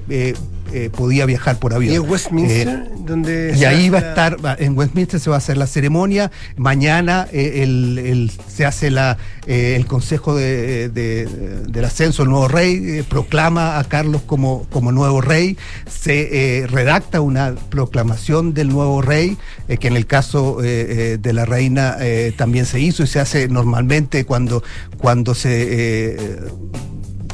[0.74, 1.94] eh, podía viajar por avión.
[1.94, 3.54] Y en Westminster, Eh, donde.
[3.58, 6.32] y ahí va a estar, va- en Westminster se va a hacer la ceremonia.
[6.58, 11.26] Mañana eh, el- el- se hace la, eh, el Consejo de, de-
[11.68, 15.58] del Ascenso, el nuevo rey, proclama a Carlos como, como nuevo rey.
[15.90, 19.38] Se redacta una proclamación del nuevo rey,
[19.80, 21.98] que en el caso de la reina
[22.38, 24.64] también se hizo y se hace normalmente cuando,
[24.98, 26.38] cuando se.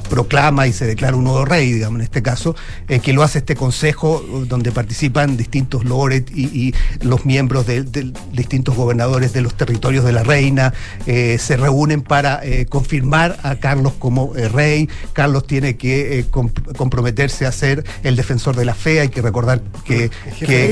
[0.06, 2.56] Proclama y se declara un nuevo rey, digamos, en este caso,
[2.88, 7.66] eh, que lo hace este consejo eh, donde participan distintos lores y, y los miembros
[7.66, 10.74] de, de distintos gobernadores de los territorios de la reina,
[11.08, 14.90] eh, se reúnen para eh, confirmar a Carlos como rey.
[15.14, 19.62] Carlos tiene que comp- comprometerse a ser el defensor de la fe, hay que recordar
[19.86, 20.12] que,
[20.46, 20.70] que-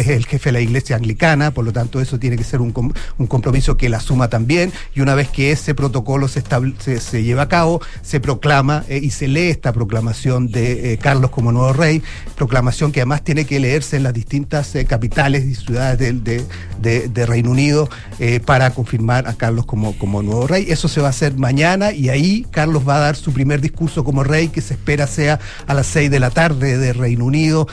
[0.00, 2.72] es el jefe de la iglesia anglicana, por lo tanto eso tiene que ser un,
[2.72, 4.72] com- un compromiso que él asuma también.
[4.94, 6.42] Y una vez que ese protocolo se,
[6.78, 8.55] se, se lleva a cabo, se proclama
[8.88, 12.02] eh, y se lee esta proclamación de eh, Carlos como nuevo rey,
[12.36, 16.42] proclamación que además tiene que leerse en las distintas eh, capitales y ciudades de,
[16.80, 17.88] de- de Reino Unido
[18.44, 20.66] para confirmar a Carlos como, como nuevo rey.
[20.68, 24.04] Eso se va a hacer mañana y ahí Carlos va a dar su primer discurso
[24.04, 27.66] como rey que se espera sea a las 6 de la tarde de Reino Unido,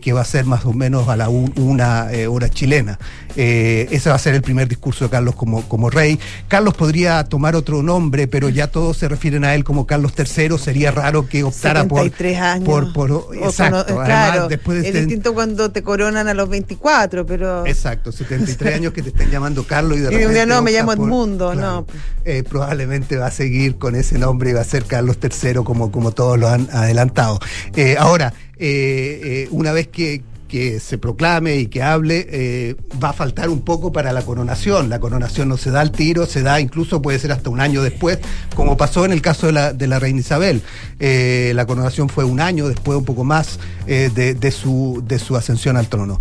[0.00, 2.98] que va a ser más o menos a la un- una hora chilena.
[3.36, 6.18] Eh, ese va a ser el primer discurso de Carlos como, como rey.
[6.48, 10.58] Carlos podría tomar otro nombre, pero ya todos se refieren a él como Carlos III.
[10.58, 12.64] Sería raro que optara por, 73 años.
[12.68, 13.84] por, exacto.
[13.84, 17.66] cono- Además, claro, después de es distinto cuando te coronan a los 24, pero.
[17.66, 20.62] Exacto, 73 años que te estén llamando Carlos y de Y un día repente no,
[20.62, 21.86] me llamo Edmundo, no.
[22.24, 25.90] eh, probablemente va a seguir con ese nombre y va a ser Carlos III como,
[25.92, 27.38] como todos lo han adelantado.
[27.76, 33.10] Eh, ahora, eh, eh, una vez que, que se proclame y que hable, eh, va
[33.10, 34.88] a faltar un poco para la coronación.
[34.88, 37.82] La coronación no se da al tiro, se da incluso puede ser hasta un año
[37.82, 38.18] después,
[38.56, 40.62] como pasó en el caso de la, de la reina Isabel.
[40.98, 45.18] Eh, la coronación fue un año después, un poco más, eh, de, de su, de
[45.18, 46.20] su ascensión al trono.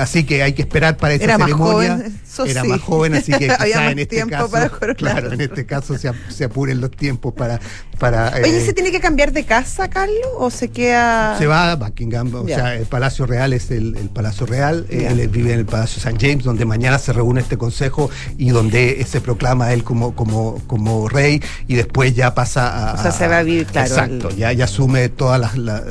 [0.00, 1.94] Así que hay que esperar para esa Era más ceremonia.
[1.96, 2.68] joven, eso Era sí.
[2.68, 4.50] más joven, así que Había quizá más en este caso,
[4.96, 7.60] claro, en este caso se apuren los tiempos para,
[8.00, 10.16] para Oye, eh, ¿se tiene que cambiar de casa, Carlos?
[10.38, 11.36] ¿O se queda.?
[11.38, 15.10] se va a Buckingham, o sea, el Palacio Real es el, el Palacio Real, Ya.
[15.10, 16.16] él vive en el Palacio St.
[16.20, 20.60] James, donde mañana se reúne este consejo y donde eh, se proclama él como, como,
[20.66, 22.94] como rey y después ya pasa a...
[22.94, 25.56] O sea, se va a vivir, claro, Exacto, el- ya, ya asume todas las...
[25.58, 25.84] la-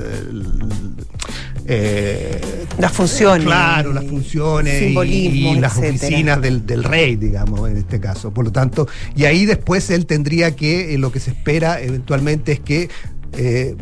[1.72, 2.41] eh,
[2.80, 3.45] Las funciones.
[3.45, 5.95] Claro, las funciones y- y, las etcétera.
[6.08, 8.32] oficinas del, del rey, digamos, en este caso.
[8.32, 12.54] Por lo tanto, y ahí después él tendría que, eh, lo que se espera eventualmente
[12.54, 12.90] es que
[13.34, 13.76] eh,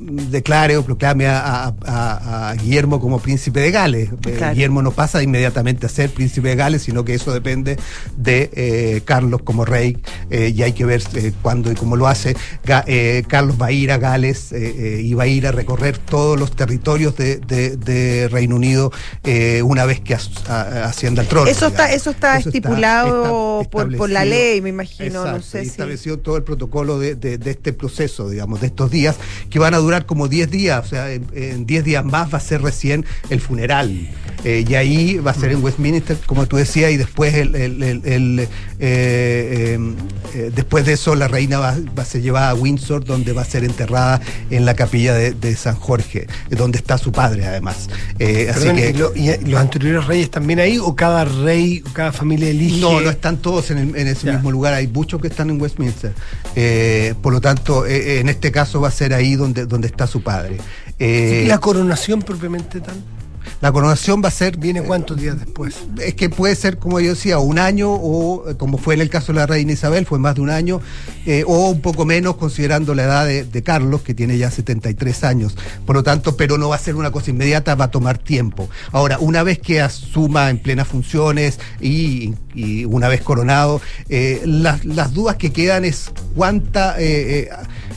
[0.00, 4.08] declare o proclame a, a- a- a Guillermo como príncipe de Gales.
[4.26, 4.40] Eh.
[4.54, 7.76] Guillermo no pasa inmediatamente a ser príncipe de Gales, sino que eso depende
[8.16, 9.98] de eh, Carlos como rey
[10.30, 12.34] eh, y hay que ver eh, cuándo y cómo lo hace.
[12.64, 12.84] Ga-
[13.26, 17.16] Carlos va a ir a Gales y va a ir a recorrer todos los territorios
[17.16, 18.90] de, de- de Reino Unido
[19.24, 21.46] eh, una vez que as- a- ascienda al trono.
[21.50, 25.24] Eso está, eso está Eso estipulado está por, por la ley, me imagino.
[25.24, 25.70] no Exacto, sé y si.
[25.72, 29.16] estableció todo el protocolo de, de- de este proceso, digamos, de estos días,
[29.50, 32.38] que van a durar como 10 días, o sea, en en 10 días más va
[32.38, 34.08] a ser recién el funeral.
[34.44, 37.82] Eh, y ahí va a ser en Westminster, como tú decías, y después el, el-
[37.82, 38.48] el- el,
[38.78, 39.78] eh,
[40.34, 43.42] eh, después de eso la reina va, va a ser llevada a Windsor, donde va
[43.42, 47.88] a ser enterrada en la capilla de, de San Jorge, donde está su padre además.
[48.14, 52.12] Así que ¿y, lo- y los anteriores reyes también ahí o cada rey, o cada
[52.12, 52.80] familia elige?
[52.80, 54.34] No, no están todos en, el- en ese Ya.
[54.34, 56.12] mismo lugar, hay muchos que están en Westminster.
[57.22, 60.58] Por lo tanto, en este caso va a ser ahí donde, donde está su padre.
[60.98, 62.96] Eh, ¿Y la coronación propiamente tal?
[63.62, 65.74] La coronación va a ser ¿Viene cuántos días después?
[65.98, 69.10] es que puede ser, como yo decía, un año o, eh, como fue en el
[69.10, 70.80] caso de la reina Isabel, fue más de un año,
[71.26, 75.24] eh, o un poco menos considerando la edad de, de Carlos, que tiene ya 73
[75.24, 75.56] años.
[75.86, 78.68] Por lo tanto, pero no va a ser una cosa inmediata, va a tomar tiempo.
[78.92, 84.84] Ahora, una vez que asuma en plenas funciones y, y una vez coronado, eh, las,
[84.84, 86.96] las dudas que quedan es cuánta...
[86.98, 87.50] eh,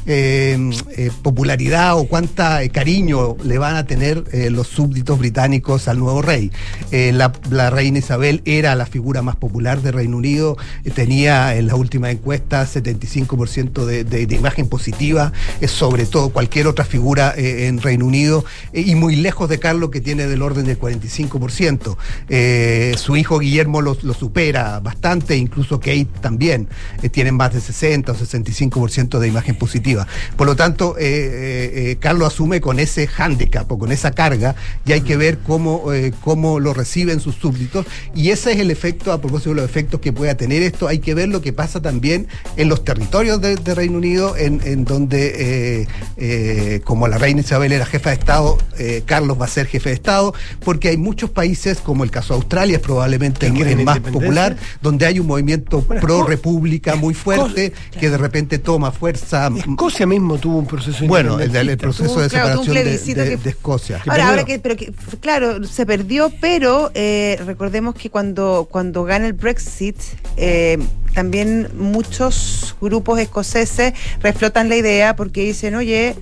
[0.06, 0.58] eh,
[0.98, 6.22] eh, popularidad o cuánta eh, cariño le van a tener los súbditos británicos al nuevo
[6.22, 6.52] rey.
[6.92, 10.58] La, la reina Isabel era la figura más popular de Reino Unido,
[10.96, 15.32] tenía en la última encuesta 75% de, de, imagen positiva,
[15.68, 20.28] sobre todo cualquier otra figura en Reino Unido, y muy lejos de Carlos, que tiene
[20.28, 21.98] del orden del 45%.
[22.30, 26.68] Eh, su hijo Guillermo lo, lo supera bastante, incluso Kate también,
[27.02, 29.93] eh, tienen más de 60 o 65% de imagen positiva.
[30.36, 34.56] Por lo tanto, eh, eh, eh, Carlos asume con ese hándicap o con esa carga
[34.86, 35.86] y hay que ver cómo,
[36.22, 37.86] cómo lo reciben sus súbditos.
[38.16, 41.00] Y ese es el efecto, a propósito de los efectos que pueda tener esto, hay
[41.00, 42.28] que ver lo que pasa también
[42.58, 47.42] en los territorios de, de Reino Unido, en, en donde, eh, eh, como la reina
[47.42, 50.98] Isabel era jefa de Estado, eh, Carlos va a ser jefe de Estado, porque hay
[50.98, 54.56] muchos países, como el caso de Australia, es probablemente el, ¿Que quieren el más popular,
[54.82, 59.50] donde hay un movimiento Bueno, pro Esco- república muy fuerte, que de repente toma fuerza.
[59.88, 63.38] Escocia mismo tuvo un proceso Bueno, el, proceso de Claro, separación de, plebiscito de- que-
[63.38, 64.00] de Escocia.
[64.04, 69.04] Que Ahora, ahora que, pero que, claro, se perdió, pero eh, recordemos que cuando, cuando
[69.04, 69.98] gana el Brexit,
[70.38, 70.78] eh,
[71.14, 76.16] también muchos grupos escoceses reflotan la idea porque dicen, oye,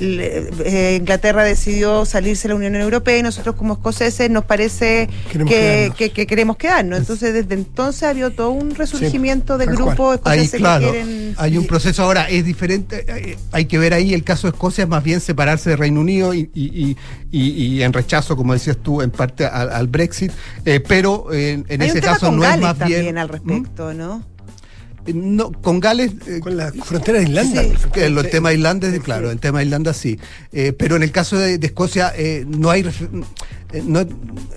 [0.00, 5.58] Inglaterra decidió salirse de la Unión Europea y nosotros como escoceses nos parece Queremos que,
[5.60, 5.96] quedarnos.
[5.96, 6.98] que- que queremos quedarnos.
[6.98, 11.34] Entonces, desde entonces había todo un resurgimiento de tal grupos Ahí, escoceses claro, que quieren...
[11.38, 14.84] hay un proceso ahora, es diferente, eh, hay que ver ahí el caso de Escocia,
[14.84, 16.96] es más bien separarse de Reino Unido y, y- y-
[17.30, 20.32] y- y en rechazo, como decías tú, en parte al, al Brexit,
[20.64, 23.18] eh, pero eh, en ese caso no Gales es más también bien...
[23.18, 23.92] al respecto.
[23.92, 23.96] ¿Mm?
[23.96, 24.22] No,
[25.62, 26.12] con Gales...
[26.26, 27.62] eh, Con la frontera de Irlanda.
[27.62, 27.70] Sí.
[27.92, 30.18] Que el, tema de Irlanda, Sí, claro, el tema de Irlanda sí.
[30.52, 34.00] Eh, pero en el caso de, de Escocia eh, no hay eh, no-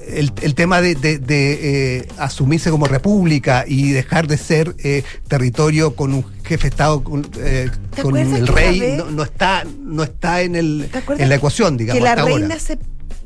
[0.07, 5.03] el, el tema de, de- de, eh, asumirse como república y dejar de ser eh,
[5.27, 9.09] territorio con un jefe de Estado con, eh, ¿Te con acuerdas el rey vez- no,
[9.11, 12.25] no está no está en el ¿Te acuerdas en la ecuación digamos que la hasta
[12.25, 12.59] reina ahora.
[12.59, 12.77] se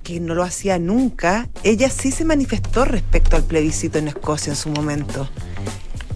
[0.04, 4.56] que no lo hacía nunca, ella sí se manifestó respecto al plebiscito en Escocia en
[4.56, 5.30] su momento.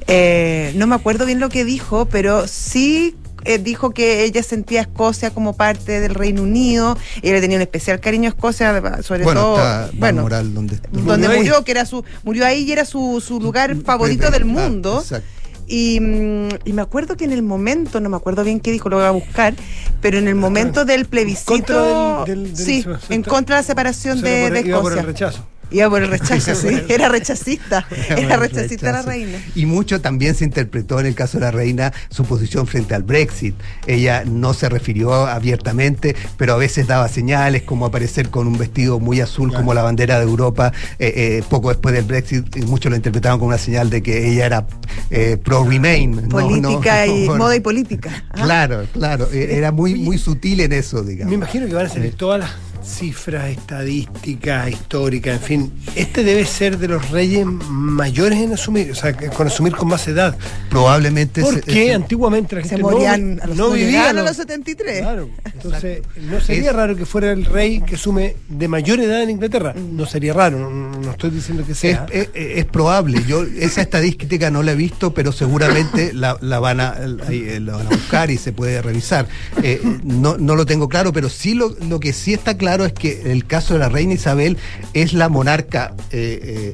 [0.07, 4.79] Eh, no me acuerdo bien lo que dijo, pero sí eh, dijo que ella sentía
[4.79, 6.97] a Escocia como parte del Reino Unido.
[7.21, 9.55] Ella le tenía un especial cariño a Escocia, sobre bueno todo.
[9.57, 11.37] está bueno, Moral donde donde Murió ahí.
[11.37, 14.99] murió, que era su, murió ahí y era su, su lugar favorito del Ah, mundo.
[15.01, 15.27] exacto.
[15.65, 18.89] Y, mm, y me acuerdo que en el momento, no me acuerdo bien qué dijo,
[18.89, 19.53] lo voy a buscar,
[20.01, 23.65] pero en el momento del plebiscito, Contra del- del- del- sí, en contra de la
[23.65, 25.01] separación Se de, de por- iba por el Escocia.
[25.29, 25.47] rechazo.
[25.73, 29.39] Iba por el rechazo, sí, era rechacista, Era rechacista la reina.
[29.55, 33.03] Y mucho también se interpretó en el caso de la reina su posición frente al
[33.03, 33.55] Brexit.
[33.87, 38.99] Ella no se refirió abiertamente, pero a veces daba señales como aparecer con un vestido
[38.99, 39.61] muy azul Claro.
[39.63, 42.55] como la bandera de Europa eh, eh, poco después del Brexit.
[42.55, 44.67] Y muchos lo interpretaron como una señal de que ella era
[45.09, 46.11] eh, pro-Remain.
[46.23, 48.23] no- Política no- y no- moda y política.
[48.29, 48.43] ¿ah?
[48.43, 49.27] Claro, claro.
[49.33, 51.29] eh, Era muy, muy sutil en eso, digamos.
[51.31, 52.51] Me imagino que van a salir todas las
[52.85, 55.73] cifras estadísticas, históricas, en fin.
[55.95, 59.87] Este debe ser de los reyes mayores en asumir, o sea, que- con asumir con
[59.87, 60.35] más edad.
[60.69, 64.29] Probablemente Porque se- antiguamente la Se gente morían a los, no, vivía llegaban a los-
[64.29, 65.01] los 73.
[65.01, 69.21] Claro, entonces no sería Es- raro que fuera el rey que asume de mayor edad
[69.21, 69.73] en Inglaterra.
[69.73, 70.69] No sería raro, no,
[70.99, 72.05] no estoy diciendo que Es, sea.
[72.11, 76.79] es- es probable, yo esa estadística no la he visto, pero seguramente la, la van
[76.79, 76.91] a,
[77.27, 79.27] ahí, eh, la van a buscar y se puede revisar.
[79.61, 82.93] Eh, no, no lo tengo claro, pero sí lo, lo que sí está claro es
[82.93, 84.57] que el caso de la reina Isabel
[84.93, 86.73] es la monarca eh,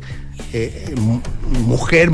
[0.54, 1.22] eh, eh, mu-
[1.66, 2.10] mujer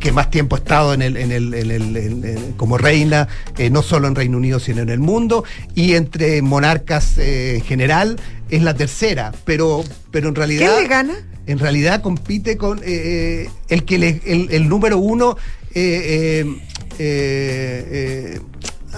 [0.00, 3.28] que más tiempo ha estado en el, en el, en el- en- en- como reina,
[3.56, 7.62] eh, no solo en Reino Unido, sino en el mundo, y entre monarcas eh, en
[7.62, 8.18] general
[8.50, 10.66] es la tercera, pero, pero en realidad...
[10.72, 11.14] ¿Quién le gana?
[11.46, 15.36] En realidad compite con el que le- el número uno.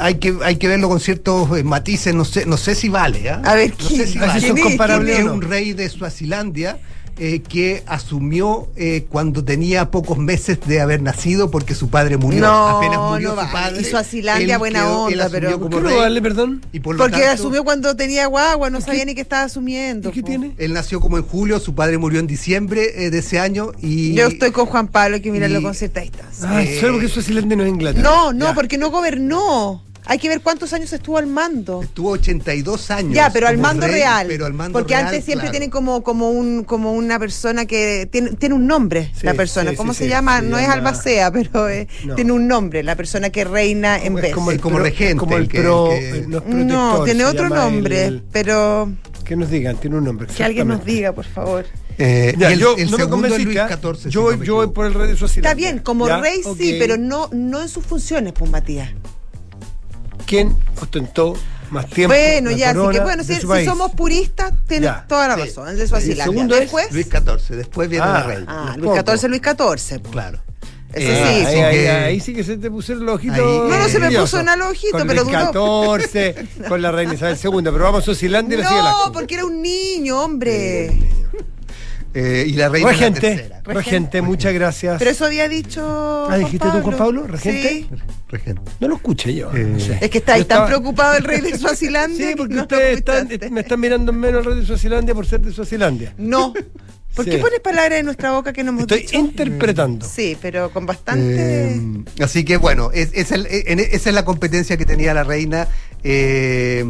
[0.01, 2.47] Eh, eh, eh, eh, hay que, hay que verlo con ciertos eh, matices, no sé,
[2.47, 3.29] no sé si vale.
[3.31, 3.43] ¿ah?
[3.45, 4.41] A ver, no ¿quién- sé si vale.
[4.41, 4.63] quién es?
[4.65, 5.35] comparables Es o no.
[5.35, 6.79] un rey de Suazilandia
[7.23, 12.41] eh, que asumió eh, cuando tenía pocos meses de haber nacido porque su padre murió.
[12.41, 13.53] No, Apenas murió no su vale.
[13.53, 13.81] padre.
[13.83, 16.65] Y Suazilandia, buena quedó- onda, pero- ¿Por qué no darle perdón?
[16.73, 20.09] y por lo Porque tanto- asumió cuando tenía guagua, no sabía ni qué estaba asumiendo.
[20.09, 20.29] ¿Y qué po.
[20.29, 20.55] tiene?
[20.57, 24.15] Él nació como en julio, su padre murió en diciembre eh, de ese año y
[24.15, 26.49] Yo estoy con Juan Pablo, hay que mirarlo y- con cierta distancia.
[26.49, 28.03] Ah, Eh, solo porque Suazilandia no es Inglaterra.
[28.03, 28.55] No, no, Ya.
[28.55, 29.85] porque no gobernó.
[30.11, 31.83] Hay que ver cuántos años estuvo al mando.
[31.85, 33.15] Estuvo 82 años.
[33.15, 34.27] Ya, pero al mando rey, real.
[34.27, 35.51] Pero al mando porque real, antes siempre claro.
[35.53, 39.71] tienen como, como un, como una persona que tiene, tiene un nombre, Sí, la persona.
[39.71, 40.41] sí, ¿Cómo sí, se sí, llama?
[40.41, 42.17] se no es llama- albacea, pero eh, No.
[42.17, 44.35] tiene un nombre, la persona que reina en Es vez.
[44.35, 45.93] como el, como regente, Como el el que- pro.
[45.93, 48.91] el que- eh, no, tiene otro nombre, el- pero
[49.25, 50.27] que nos digan, tiene un nombre.
[50.27, 51.67] que alguien nos diga, por favor.
[51.99, 53.43] Eh, Ya, y el, yo el no me Luis.
[53.43, 53.95] XIV.
[54.03, 55.51] si yo no me yo voy por el rey de Suazilandia.
[55.51, 56.19] Está bien, como ¿Ya?
[56.21, 58.91] rey sí, pero no, no en sus funciones, pues Matías.
[60.31, 61.35] ¿Quién ostentó
[61.73, 62.15] más tiempo?
[62.15, 65.41] Bueno, ya, así que bueno, si, somos puristas, tienes Ya, toda la sí.
[65.41, 65.69] razón.
[65.69, 66.25] El de Suazilandia.
[66.25, 67.57] segundo es Después, Luis XIV.
[67.57, 68.13] Después viene Ah.
[68.13, 68.45] la reina.
[68.49, 68.77] ah.
[68.79, 69.99] Luis XIV, Luis XIV.
[70.01, 70.13] pues.
[70.13, 70.39] Claro.
[70.93, 71.23] Ese Eh, sí.
[71.23, 73.39] ahí, así ahí- que- ahí sí que se te pusieron los ojitos.
[73.39, 75.97] Ahí, No, no se me puso nada los ojitos, pero Luis duró.
[75.99, 76.35] XIV,
[76.69, 77.51] con la reina Isabel II.
[77.63, 78.71] Pero vamos a Suazilandia y la
[79.05, 80.97] No, porque era un niño, hombre.
[82.13, 83.61] Eh, y la reina es la Regente, tercera.
[83.65, 84.99] regente, muchas gracias.
[84.99, 86.27] Pero eso había dicho.
[86.29, 87.27] Ah, ¿dijiste tú, Juan Pablo?
[87.29, 87.69] ¿Regente?
[87.69, 87.89] Sí.
[88.29, 88.63] Regente.
[88.81, 89.51] No lo escuché yo.
[89.55, 89.99] Eh, no sé.
[90.01, 92.17] Es que está ahí tan preocupado el rey de Suazilandia.
[92.27, 95.15] Sí, que porque no ustedes están- me están mirando en menos el rey de Suazilandia
[95.15, 96.13] por ser de Suazilandia.
[96.19, 96.53] No.
[97.15, 97.31] ¿Por Sí.
[97.33, 99.17] qué pones palabras en nuestra boca que no hemos Estoy dicho?
[99.19, 100.07] interpretando.
[100.07, 101.75] Sí, pero con bastante.
[101.75, 101.81] Eh,
[102.23, 105.67] así que bueno, es, es el- en- esa es la competencia que tenía la reina
[106.05, 106.85] eh,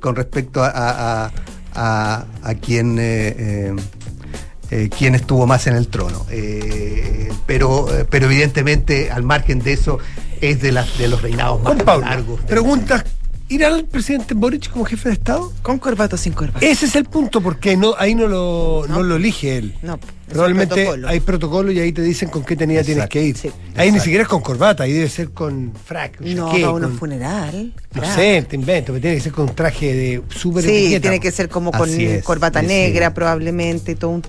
[0.00, 1.32] con respecto a, a, a-
[1.74, 2.96] a- a quien,
[4.70, 6.26] eh, quien estuvo más en el trono.
[6.30, 9.98] Eh, pero, eh, pero evidentemente, al margen de eso,
[10.40, 12.40] es de, las de los reinados más Pablo, largos.
[12.42, 13.04] preguntas.
[13.48, 15.52] ¿Irá el presidente Boric como jefe de Estado?
[15.62, 16.64] ¿Con corbata o sin corbata?
[16.64, 18.96] Ese es el punto, porque no, ahí no lo, no.
[18.98, 19.02] No.
[19.02, 19.74] lo elige él.
[19.82, 19.98] No,
[20.30, 21.08] Probablemente protocolo.
[21.08, 23.12] hay protocolo y ahí te dicen con qué tenía tienes Exacto.
[23.12, 23.36] que ir.
[23.36, 23.50] Sí.
[23.76, 26.20] Ahí ni siquiera es con corbata, ahí debe ser con frac.
[26.20, 27.72] No, uno con- funeral.
[27.94, 28.14] No frac.
[28.14, 31.00] sé, te invento, pero tiene que ser con un traje de súper Sí, etiqueta.
[31.02, 31.88] tiene que ser como con
[32.24, 34.22] corbata negra, probablemente, todo un.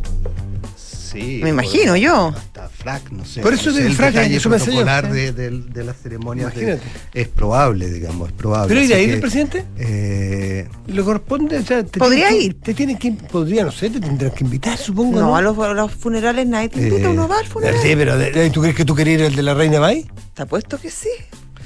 [1.12, 2.30] Sí, Me imagino yo.
[2.36, 3.42] Hasta frac, no sé.
[3.42, 4.40] Por eso no sé, el frac, enseñó.
[4.56, 6.80] protocolar de, de- de las ceremonias de-
[7.14, 8.68] es probable, digamos, es probable.
[8.70, 9.66] ¿Pero irá a ir que, el presidente?
[9.78, 11.58] eh, ¿Le corresponde?
[11.58, 12.60] O sea, te Podría que- ir.
[12.62, 15.20] Te tienen que, podría, no sé, te tendrán que invitar, supongo.
[15.20, 17.76] No, No, a los, a los funerales nadie te invita, Eh, uno va al funeral.
[17.82, 18.16] Sí, pero
[18.52, 20.06] ¿tú crees que tú querías ir el de la reina May?
[20.34, 21.10] Te apuesto que sí.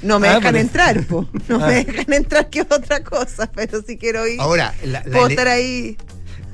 [0.02, 1.26] No me Ah, dejan entrar, po.
[1.48, 1.68] No Ah.
[1.68, 4.40] me dejan entrar, que es otra cosa, pero si quiero ir.
[4.40, 5.96] ahora, la, la puedo estar ahí.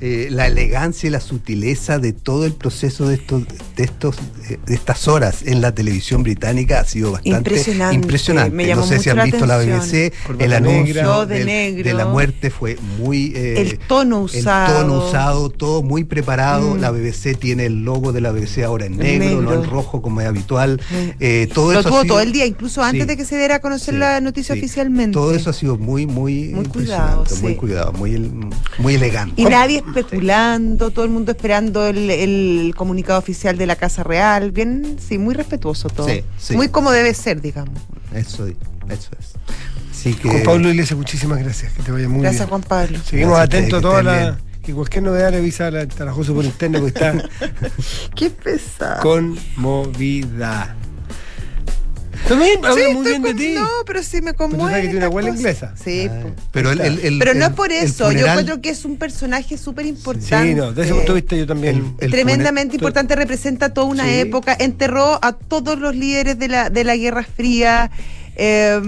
[0.05, 3.43] Eh, la elegancia y la sutileza de todo el proceso de estos,
[3.77, 4.17] de estos,
[4.49, 8.53] eh, de estas horas en la televisión británica ha sido bastante Impresionante, impresionante.
[8.53, 9.79] me llamó no sé si mucho han la visto la atención.
[9.79, 11.83] BBC, Corbata el anuncio de del- negro.
[11.85, 14.75] de la muerte fue muy eh, El tono usado.
[14.81, 16.75] El tono usado, todo muy preparado.
[16.75, 16.79] Mm.
[16.81, 19.41] La BBC tiene el logo de la BBC ahora en negro, negro.
[19.41, 20.81] no en rojo como es habitual.
[20.91, 20.95] Mm.
[21.21, 23.07] Eh, todo Lo eso tuvo sido- todo el día, incluso antes Sí.
[23.07, 24.59] de que se diera a conocer Sí, la noticia sí.
[24.59, 25.13] oficialmente.
[25.13, 28.19] Todo eso ha sido muy, muy, Muy cuidado, muy cuidado, muy,
[28.79, 29.41] muy elegante.
[29.41, 34.51] Y nadie especulando, todo el mundo esperando el, el comunicado oficial de la Casa Real.
[34.51, 36.07] Bien, sí, muy respetuoso todo.
[36.07, 36.55] Sí, sí.
[36.55, 37.79] Muy como debe ser, digamos.
[38.13, 39.33] Eso, eso es.
[39.91, 41.71] Así que, Juan Pablo Iglesias, muchísimas gracias.
[41.73, 42.49] Que te vaya muy Gracias, bien.
[42.49, 42.99] Juan Pablo.
[43.05, 44.39] Seguimos Gracias atentos a toda que la.
[44.65, 47.13] Y cualquier novedad le avisa a la, José por interno que está
[48.15, 49.01] Qué pesado.
[49.01, 50.75] conmovida.
[52.27, 53.53] También habla Sí, muy estoy bien de con- ti.
[53.55, 54.63] No, pero sí me Pero conmueve.
[54.71, 55.73] sabes que tiene una abuela inglesa.
[55.81, 56.29] Sí, Ah, po.
[56.51, 58.11] pero el, el- el- pero no es por eso.
[58.11, 60.47] Yo encuentro que es un personaje súper importante.
[60.49, 61.95] Sí, no, desde ese punto de vista yo también.
[61.99, 64.11] El- el tremendamente funer- importante, representa toda una Sí.
[64.19, 67.91] época, enterró a todos los líderes de la, de la Guerra Fría,
[68.35, 68.81] eh,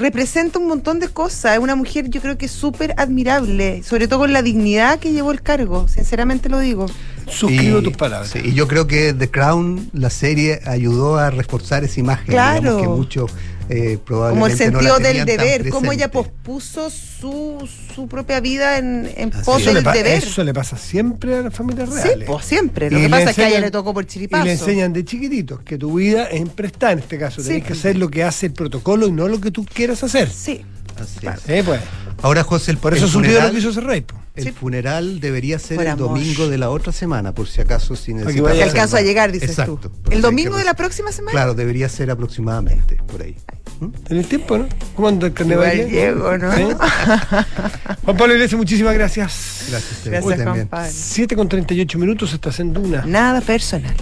[0.00, 4.20] representa un montón de cosas, es una mujer yo creo que súper admirable, sobre todo
[4.20, 6.86] con la dignidad que llevó el cargo, sinceramente lo digo.
[7.28, 8.30] Suscribo y- tus palabras.
[8.30, 12.26] sí, y yo creo que The Crown, la serie, ayudó a reforzar esa imagen.
[12.26, 12.76] Claro.
[12.76, 13.30] digamos, que muchos
[13.70, 18.78] eh, Como el no la sentido del deber, cómo ella pospuso su, su propia vida
[18.78, 19.72] en, en pos es.
[19.74, 20.14] Del pa- deber.
[20.22, 22.26] eso le pasa siempre a las familias Sí, reales.
[22.28, 22.90] pues siempre.
[22.90, 24.44] Lo Y que pasa es que a ella le tocó por Y chiripazo.
[24.44, 27.40] le enseñan de chiquititos que tu vida es emprestada en este caso.
[27.42, 27.78] Sí, Tenés que pues.
[27.80, 30.28] hacer lo que hace el protocolo y no lo que tú quieras hacer.
[30.30, 30.64] Sí.
[31.00, 31.40] Así Claro.
[31.44, 31.48] es.
[31.48, 31.80] Eh, pues.
[32.22, 34.00] Ahora, José, el, Por eso el su tío lo funeral, quiso hacer rey.
[34.02, 34.14] po.
[34.40, 34.52] El Sí.
[34.52, 36.08] funeral debería ser Por el amor.
[36.08, 39.00] domingo de la otra semana, por si acaso, si necesitas vaya Que a alcanzo a
[39.02, 39.76] llegar, dices Exacto.
[40.04, 40.10] tú.
[40.10, 41.32] ¿El domingo de la próxima semana?
[41.32, 43.36] Claro, debería ser aproximadamente por ahí.
[43.80, 43.86] ¿Mm?
[44.06, 44.68] ¿Tenés tiempo, no?
[44.94, 45.88] ¿Cómo anda el carnaval?
[45.88, 46.52] Llego, ¿no?
[46.54, 46.62] ¿Sí?
[48.04, 49.66] Juan Pablo Iglesias, muchísimas gracias.
[49.70, 50.04] Gracias a ustedes.
[50.04, 50.68] Gracias, Uy, Juan también.
[50.68, 50.88] Pablo.
[50.92, 53.04] 7 con 38 minutos estás en Duna.
[53.06, 53.94] Nada personal.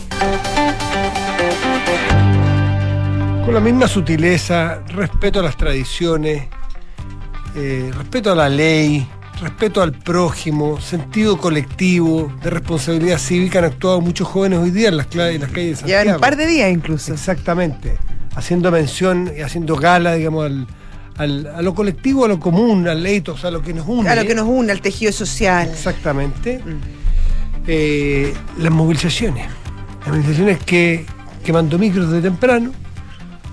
[3.45, 6.43] Con la misma sutileza, respeto a las tradiciones,
[7.57, 9.09] eh, respeto a la ley,
[9.41, 14.97] respeto al prójimo, sentido colectivo, de responsabilidad cívica han actuado muchos jóvenes hoy día en
[14.97, 16.03] las, en las calles de Santiago.
[16.03, 17.13] Llevan un par de días incluso.
[17.13, 17.97] Exactamente.
[18.35, 20.67] Haciendo mención y haciendo gala, digamos, al,
[21.17, 24.09] al- a lo colectivo, a lo común, al ethos, a lo que nos une.
[24.09, 25.69] A lo que nos une, al tejido social.
[25.69, 26.59] Exactamente.
[26.59, 26.79] Mm.
[27.67, 29.47] Eh, las movilizaciones.
[30.01, 31.05] Las movilizaciones que,
[31.45, 32.73] que mandó micros de temprano,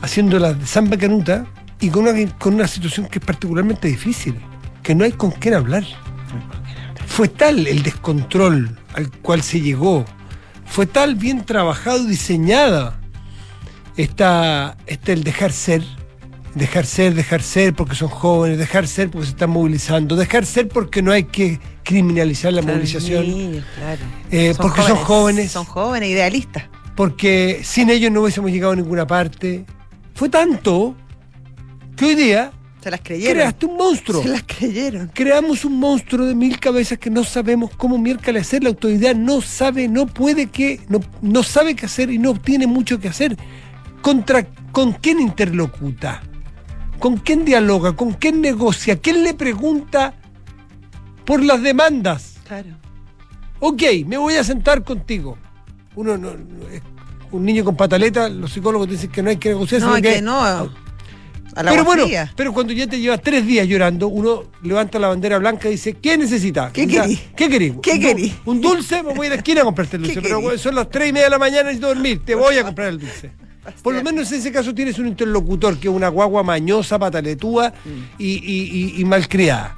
[0.01, 1.45] haciendo las de Samba Canuta,
[1.79, 4.35] y con una, con una situación que es particularmente difícil,
[4.85, 5.83] que no hay con quién hablar.
[7.07, 10.05] Fue tal el descontrol al cual se llegó,
[10.65, 12.99] fue tal bien trabajado y diseñada
[13.97, 15.81] esta, este el dejar ser,
[16.55, 20.67] dejar ser, dejar ser porque son jóvenes, dejar ser porque se están movilizando, dejar ser
[20.67, 24.01] porque no hay que criminalizar la Claro, movilización, niños, claro.
[24.31, 26.63] eh, porque son jóvenes, Son jóvenes, idealistas.
[26.95, 29.65] porque sin ellos no hubiésemos llegado a ninguna parte.
[30.15, 30.95] Fue tanto
[31.95, 32.51] que hoy día
[32.85, 33.33] Se las creyeron.
[33.33, 34.21] creaste un monstruo.
[34.21, 35.09] Se las creyeron.
[35.11, 38.61] Creamos un monstruo de mil cabezas que no sabemos cómo miércoles hacer.
[38.61, 42.67] La autoridad no sabe, no puede que, no, no sabe qué hacer y no tiene
[42.67, 43.37] mucho que hacer.
[44.03, 46.21] Contra, ¿Con quién interlocuta?
[46.99, 47.95] ¿Con quién dialoga?
[47.95, 48.97] ¿Con quién negocia?
[48.97, 50.13] ¿Quién le pregunta
[51.25, 52.35] por las demandas?
[52.47, 52.69] Claro.
[53.61, 55.39] Ok, me voy a sentar contigo.
[55.95, 56.35] Uno no-
[57.31, 60.13] un niño con pataleta, los psicólogos dicen que no hay que negociar, No, sino que
[60.17, 60.69] que no.
[61.55, 62.31] A la pero bueno, fría.
[62.35, 65.93] pero cuando ya te llevas tres días llorando, uno levanta la bandera blanca y dice,
[65.93, 66.69] ¿qué necesita?
[66.73, 67.19] ¿Qué O sea, querí?
[67.35, 67.73] ¿Qué querís?
[67.81, 68.35] ¿Qué Un du- querí?
[68.45, 70.21] Un dulce, me voy a la esquina a comprarte el ¿Qué dulce.
[70.21, 72.63] Pero bueno, son las tres y media de la mañana y dormir, te voy a
[72.63, 73.31] comprar el dulce.
[73.83, 77.69] Por lo menos en ese caso tienes un interlocutor que es una guagua mañosa, pataletúa
[77.85, 78.21] Mm.
[78.21, 79.75] y, y- y- y malcriada.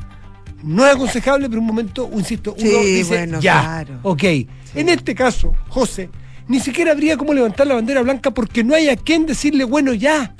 [0.64, 4.00] No es aconsejable, pero un momento, insisto, uno Sí, dice, bueno, ya, claro.
[4.02, 4.24] ok.
[4.74, 6.10] En este caso, José,
[6.48, 9.94] ni siquiera habría cómo levantar la bandera blanca porque no hay a quien decirle, bueno,
[9.94, 10.36] ya.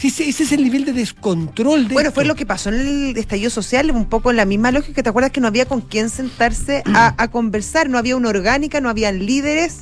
[0.00, 2.76] Sí, ese, ese es el nivel de descontrol de Bueno, fue lo que pasó en
[2.76, 5.02] el estallido social, un poco en la misma lógica.
[5.02, 7.90] ¿Te acuerdas que no había con quién sentarse a, a conversar?
[7.90, 9.80] No había una orgánica, no habían líderes.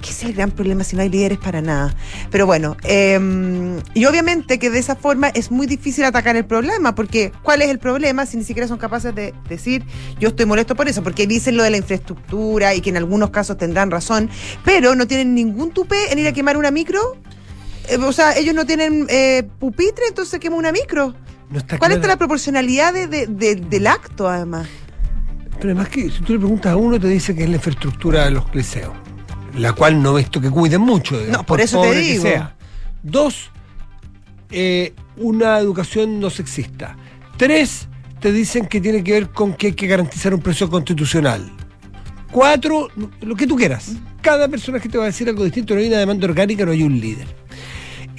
[0.00, 1.94] ¿Qué es el gran problema si no hay líderes para nada?
[2.32, 3.20] Pero bueno, eh,
[3.94, 7.68] y obviamente que de esa forma es muy difícil atacar el problema, porque ¿cuál es
[7.70, 9.84] el problema si ni siquiera son capaces de decir
[10.18, 11.04] yo estoy molesto por eso?
[11.04, 14.28] Porque dicen lo de la infraestructura y que en algunos casos tendrán razón,
[14.64, 17.16] pero no tienen ningún tupé en ir a quemar una micro.
[17.88, 21.14] Eh, o sea, ellos no tienen eh, pupitre, entonces quema una micro.
[21.50, 24.66] No está ¿Cuál es la proporcionalidad de- de- de- del acto, además?
[25.58, 28.24] Pero además que si tú le preguntas a uno, te dice que es la infraestructura
[28.24, 28.92] de los liceos,
[29.56, 31.18] la cual no visto que cuiden mucho.
[31.18, 32.22] digamos, No, por eso te pobre que digo.
[32.22, 32.56] sea.
[33.02, 33.50] Dos,
[34.50, 36.96] eh, una educación no sexista.
[37.36, 37.88] Tres,
[38.20, 41.50] te dicen que tiene que ver con que hay que garantizar un precio constitucional.
[42.30, 42.88] Cuatro,
[43.20, 43.92] lo que tú quieras.
[44.22, 46.82] Cada personaje te va a decir algo distinto, no hay una demanda orgánica, no hay
[46.82, 47.26] un líder.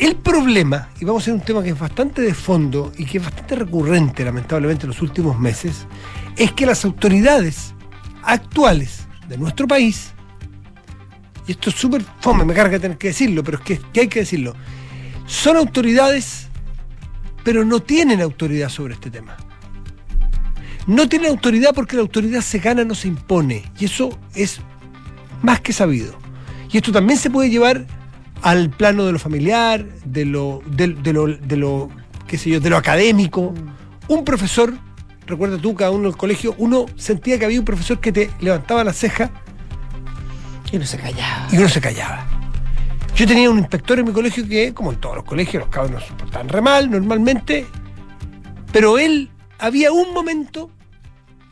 [0.03, 3.19] El problema, y vamos a hacer un tema que es bastante de fondo y que
[3.19, 5.87] es bastante recurrente, lamentablemente, en los últimos meses,
[6.35, 7.73] es que las autoridades
[8.21, 10.11] actuales de nuestro país,
[11.47, 14.07] y esto es súper fome, me carga tener que decirlo, pero es que, que hay
[14.09, 14.53] que decirlo,
[15.25, 16.49] son autoridades,
[17.45, 19.37] pero no tienen autoridad sobre este tema.
[20.85, 23.71] No tienen autoridad porque la autoridad se gana, no se impone.
[23.79, 24.59] Y eso es
[25.41, 26.17] más que sabido.
[26.69, 27.87] Y esto también se puede llevar
[28.43, 31.89] al plano de lo familiar, de lo, de, de lo, de lo,
[32.27, 33.53] qué sé yo, de lo académico.
[34.09, 34.73] Un profesor,
[35.25, 38.29] recuerda tú, cada uno en el colegio, uno sentía que había un profesor que te
[38.41, 39.31] levantaba la ceja
[40.71, 41.47] Y no se callaba.
[41.51, 42.27] y uno se callaba.
[43.15, 45.91] Yo tenía un inspector en mi colegio que, como en todos los colegios, los cabros
[45.91, 47.65] no se portaban re mal normalmente,
[48.71, 49.29] pero él
[49.59, 50.69] había un momento,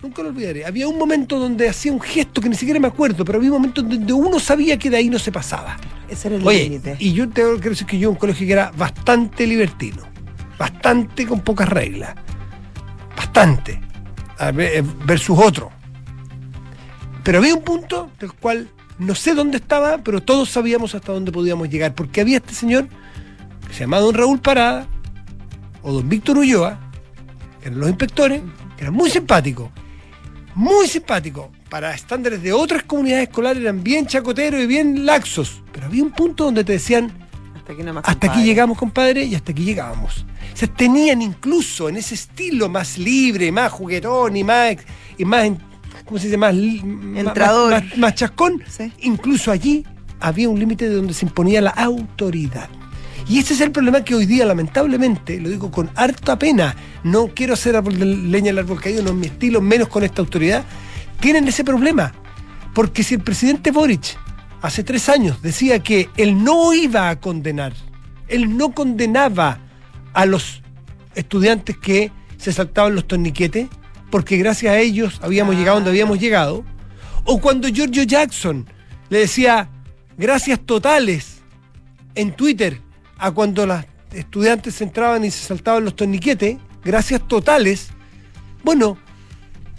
[0.01, 3.23] nunca lo olvidaré, había un momento donde hacía un gesto que ni siquiera me acuerdo,
[3.23, 5.77] pero había un momento donde uno sabía que de ahí no se pasaba.
[6.09, 6.95] Ese era el límite.
[6.99, 10.03] y yo tengo que decir que yo un colegio que era bastante libertino,
[10.57, 12.15] bastante con pocas reglas,
[13.15, 13.79] bastante,
[14.39, 15.71] eh, versus otro.
[17.23, 21.31] Pero había un punto del cual no sé dónde estaba, pero todos sabíamos hasta dónde
[21.31, 22.87] podíamos llegar, porque había este señor
[23.67, 24.87] que se llamaba don Raúl Parada
[25.83, 26.79] o don Víctor Ulloa,
[27.61, 28.41] que eran los inspectores,
[28.75, 29.69] que eran muy simpáticos,
[30.55, 31.47] muy simpáticos.
[31.69, 36.11] Para estándares de otras comunidades escolares eran bien chacoteros y bien laxos, pero había un
[36.11, 37.11] punto donde te decían,
[37.55, 38.03] Hasta aquí nomás.
[38.05, 38.45] hasta aquí compadre.
[38.45, 40.25] llegamos, compadre, y hasta aquí llegábamos.
[40.53, 44.75] O sea, tenían incluso en ese estilo más libre, más juguetón y más,
[45.17, 45.49] y más
[46.05, 46.37] ¿cómo se dice?
[46.37, 47.71] Más, Entrador.
[47.71, 48.61] Más, más chascón.
[48.67, 48.91] Sí.
[49.01, 49.85] Incluso allí
[50.19, 52.69] había un límite de donde se imponía la autoridad.
[53.31, 56.75] Y ese es el problema que hoy día, lamentablemente, lo digo con harta pena,
[57.05, 60.03] no quiero hacer árbol de leña al árbol caído, no es mi estilo, menos con
[60.03, 60.65] esta autoridad,
[61.21, 62.11] tienen ese problema.
[62.73, 64.17] Porque si el presidente Boric
[64.61, 67.71] hace tres años decía que él no iba a condenar,
[68.27, 69.59] él no condenaba
[70.11, 70.61] a los
[71.15, 73.69] estudiantes que se saltaban los torniquetes,
[74.09, 76.65] porque gracias a ellos habíamos llegado donde habíamos llegado,
[77.23, 78.67] o cuando Giorgio Jackson
[79.07, 79.69] le decía
[80.17, 81.37] gracias totales
[82.13, 82.90] en Twitter
[83.21, 87.87] a cuando las estudiantes entraban y se saltaban los torniquetes, gracias totales,
[88.63, 88.97] bueno,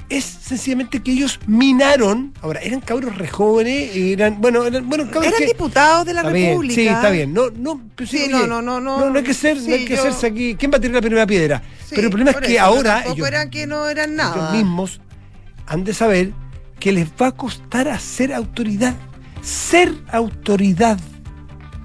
[0.09, 5.26] es sencillamente que ellos minaron, ahora, eran cabros re jóvenes, eran, bueno, eran, bueno, cabros
[5.26, 6.74] Eran que- diputados de la bien, República.
[6.74, 7.32] sí, está bien.
[7.32, 9.11] No, no, pero Sí, oye, no, no, no, no.
[9.11, 10.55] No, hay que ser, no Sí, hay que yo- hacerse aquí.
[10.55, 11.62] ¿Quién va a tirar la primera piedra?
[11.86, 15.01] Sí, pero el problema es que eso, ahora ellos, eran que no eran ellos mismos
[15.66, 16.32] han de saber
[16.78, 18.95] que les va a costar hacer autoridad.
[19.43, 20.99] Ser autoridad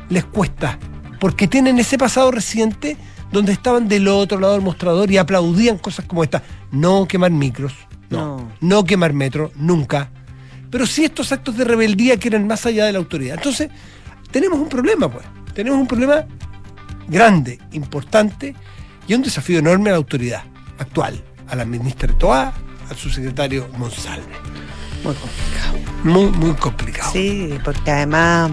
[0.09, 0.77] les cuesta.
[1.19, 2.97] Porque tienen ese pasado reciente
[3.31, 6.43] donde estaban del otro lado del mostrador y aplaudían cosas como esta.
[6.71, 7.73] No quemar micros,
[8.09, 8.37] no.
[8.37, 8.51] No.
[8.61, 10.09] No quemar metro, nunca.
[10.69, 13.35] Pero sí estos actos de rebeldía que eran más allá de la autoridad.
[13.35, 13.69] Entonces,
[14.31, 15.25] tenemos un problema, pues.
[15.53, 16.25] Tenemos un problema
[17.07, 18.55] grande, importante
[19.07, 20.43] y un desafío enorme a la autoridad
[20.77, 22.53] actual, a la ministra Toa,
[22.89, 24.25] al subsecretario Monsalve.
[25.03, 25.77] Muy complicado.
[26.03, 27.11] Muy, muy complicado.
[27.11, 28.51] Sí, porque además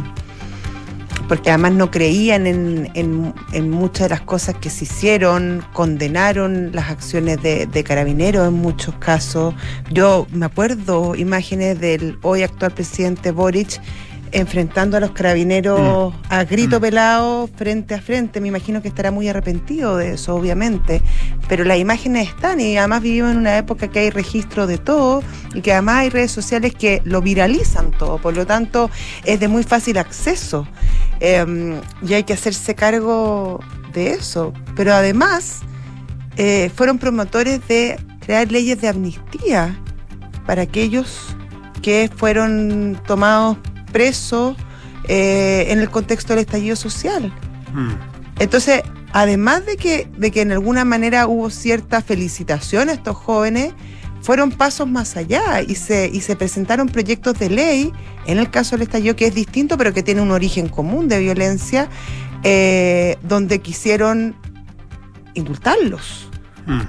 [1.29, 3.35] porque además no creían en, en-
[3.71, 8.95] muchas de las cosas que se hicieron, condenaron las acciones de, de carabineros en muchos
[8.97, 9.55] casos.
[9.91, 13.81] Yo me acuerdo imágenes del hoy actual presidente Boric
[14.35, 18.41] enfrentando a los carabineros a grito pelado frente a frente.
[18.41, 21.01] Me imagino que estará muy arrepentido de eso, obviamente.
[21.49, 25.23] Pero las imágenes están y además vivimos en una época que hay registro de todo
[25.55, 28.19] y que además hay redes sociales que lo viralizan todo.
[28.19, 28.91] Por lo tanto,
[29.25, 30.67] es de muy fácil acceso.
[31.21, 33.61] Eh, y hay que hacerse cargo
[33.93, 34.53] de eso.
[34.75, 35.61] Pero además,
[36.37, 39.81] eh, fueron promotores de crear leyes de amnistía
[40.45, 41.37] para aquellos
[41.83, 43.59] que fueron tomados
[43.95, 44.57] presos
[45.07, 47.33] eh, en el contexto del estallido social.
[47.73, 47.93] Mm.
[48.41, 48.83] Entonces,
[49.13, 53.73] además de que, de que en alguna manera hubo cierta felicitación a estos jóvenes,
[54.21, 57.93] fueron pasos más allá y se, y se presentaron proyectos de ley,
[58.27, 61.21] en el caso del estallido que es distinto, pero que tiene un origen común de
[61.21, 61.89] violencia,
[62.43, 64.35] eh, donde quisieron
[65.35, 66.29] indultarlos.
[66.67, 66.81] Mm.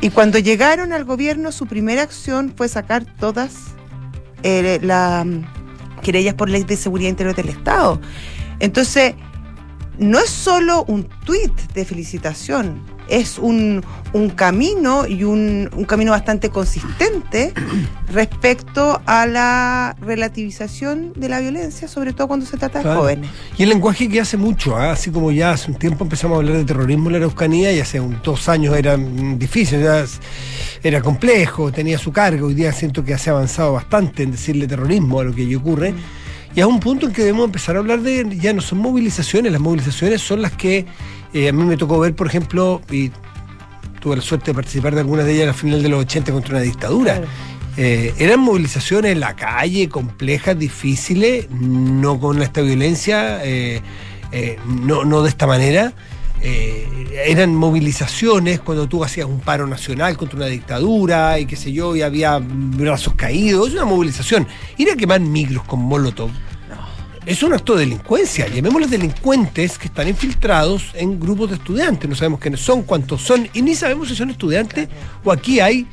[0.00, 3.74] Y cuando llegaron al gobierno, su primera acción fue sacar todas
[4.44, 5.26] eh, las
[6.00, 8.00] querellas por ley de seguridad interior del Estado.
[8.60, 9.14] Entonces,
[9.98, 16.12] no es solo un tuit de felicitación, es un, un camino y un, un camino
[16.12, 17.52] bastante consistente
[18.12, 23.30] respecto a la relativización de la violencia, sobre todo cuando se trata de jóvenes.
[23.56, 24.92] Y el lenguaje que hace mucho, ¿ah?
[24.92, 27.80] así como ya hace un tiempo empezamos a hablar de terrorismo en la Araucanía y
[27.80, 30.20] hace un, dos años era difícil, ya es-
[30.82, 32.44] era complejo, tenía su carga.
[32.44, 35.54] Hoy día siento que se ha avanzado bastante en decirle terrorismo a lo que allí
[35.56, 35.92] ocurre.
[36.54, 39.52] Y es un punto en que debemos empezar a hablar de, ya no son movilizaciones,
[39.52, 40.86] las movilizaciones son las que
[41.32, 43.10] eh, a mí me tocó ver, por ejemplo, y
[44.00, 46.32] tuve la suerte de participar de algunas de ellas a la final de los 80
[46.32, 47.16] contra una dictadura.
[47.16, 47.28] Claro.
[47.76, 53.80] Eh, eran movilizaciones en la calle, complejas, difíciles, no con esta violencia, eh,
[54.66, 55.94] no, no de esta manera.
[56.40, 56.86] Eh,
[57.26, 61.96] eran movilizaciones cuando tú hacías un paro nacional contra una dictadura y qué sé yo,
[61.96, 63.68] y había brazos caídos.
[63.68, 64.46] Es una movilización.
[64.76, 66.30] Ir a quemar micros con molotov
[67.28, 68.48] es un acto de delincuencia.
[68.48, 72.08] Llamémoslos delincuentes que están infiltrados en grupos de estudiantes.
[72.08, 74.88] No sabemos quiénes son, cuántos son, y ni sabemos si son estudiantes
[75.22, 75.86] o aquí hay,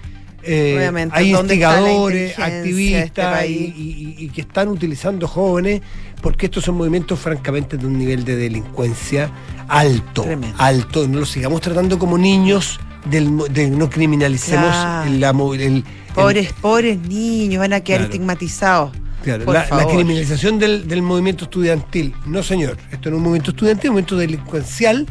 [0.43, 3.73] eh, hay ¿dónde está la instigadores, inteligencia de este activistas y, país?
[3.77, 5.81] y- y que están utilizando jóvenes,
[6.21, 9.29] porque estos son movimientos francamente de un nivel de delincuencia
[9.67, 10.21] alto.
[10.23, 10.55] Tremendo.
[10.57, 11.07] Alto.
[11.07, 12.79] No los sigamos tratando como niños.
[13.09, 15.53] Del, de no criminalicemos Claro.
[15.53, 15.83] el- el-
[16.15, 18.13] Pobres, pobres niños, van a quedar Claro.
[18.13, 18.91] estigmatizados.
[19.25, 22.13] Claro, la, criminalización del, del movimiento estudiantil.
[22.27, 22.77] No, señor.
[22.91, 25.07] Esto no es un movimiento estudiantil, es un movimiento delincuencial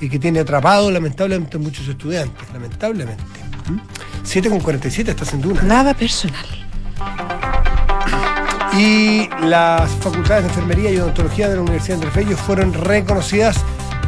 [0.00, 2.48] y que tiene atrapado lamentablemente a muchos estudiantes.
[2.52, 3.24] Lamentablemente.
[3.68, 3.78] ¿Mm?
[4.22, 5.60] 7 con 47 está sin duda.
[5.62, 6.46] Nada personal.
[8.78, 13.56] Y las facultades de enfermería y odontología de la Universidad de Entre fueron reconocidas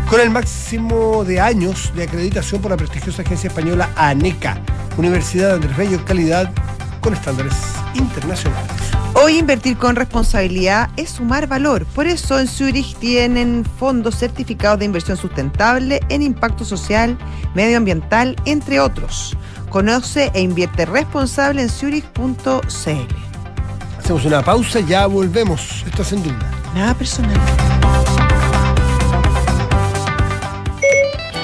[0.08, 4.60] con el máximo de años de acreditación por la prestigiosa agencia española ANECA,
[4.96, 6.52] Universidad de Entre Feyos, calidad
[7.00, 7.54] con estándares
[7.94, 8.79] internacionales.
[9.14, 11.84] Hoy invertir con responsabilidad es sumar valor.
[11.86, 17.18] Por eso en Zurich tienen fondos certificados de inversión sustentable en impacto social,
[17.54, 19.36] medioambiental, entre otros.
[19.68, 22.40] Conoce e invierte responsable en zurich.cl.
[23.98, 25.84] Hacemos una pausa, ya volvemos.
[25.86, 26.50] Esto es en duda.
[26.74, 27.38] Nada personal.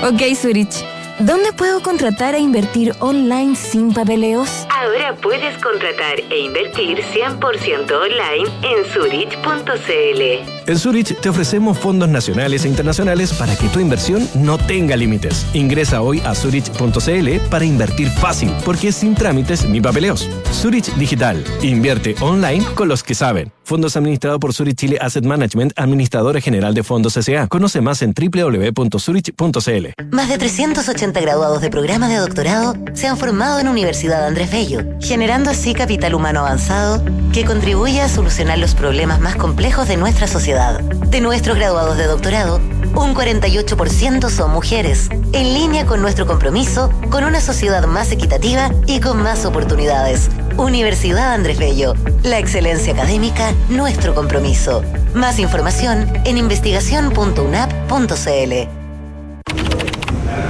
[0.03, 0.96] Ok, Zurich.
[1.19, 4.67] ¿Dónde puedo contratar e invertir online sin papeleos?
[4.69, 10.56] Ahora puedes contratar e invertir 100% online en Zurich.cl.
[10.67, 15.47] En Zurich te ofrecemos fondos nacionales e internacionales para que tu inversión no tenga límites.
[15.55, 20.29] Ingresa hoy a Zurich.cl para invertir fácil, porque es sin trámites ni papeleos.
[20.53, 21.45] Zurich Digital.
[21.63, 23.53] Invierte online con los que saben.
[23.63, 27.49] Fondos administrados por Zurich Chile Asset Management, administradora general de fondos S.A.
[27.49, 29.87] Conoce más en www.zurich.cl.
[30.13, 34.83] Más de 380 graduados de programa de doctorado se han formado en Universidad Andrés Bello
[35.01, 37.03] generando así capital humano avanzado
[37.33, 40.56] que contribuye a solucionar los problemas más complejos de nuestra sociedad.
[40.57, 42.63] De nuestros graduados de doctorado,
[42.95, 49.01] un 48% son mujeres, en línea con nuestro compromiso con una sociedad más equitativa y
[49.01, 50.31] con más oportunidades.
[50.57, 51.93] Universidad Andrés Bello,
[52.23, 54.83] la excelencia académica, nuestro compromiso.
[55.13, 58.69] Más información en investigación.unap.cl.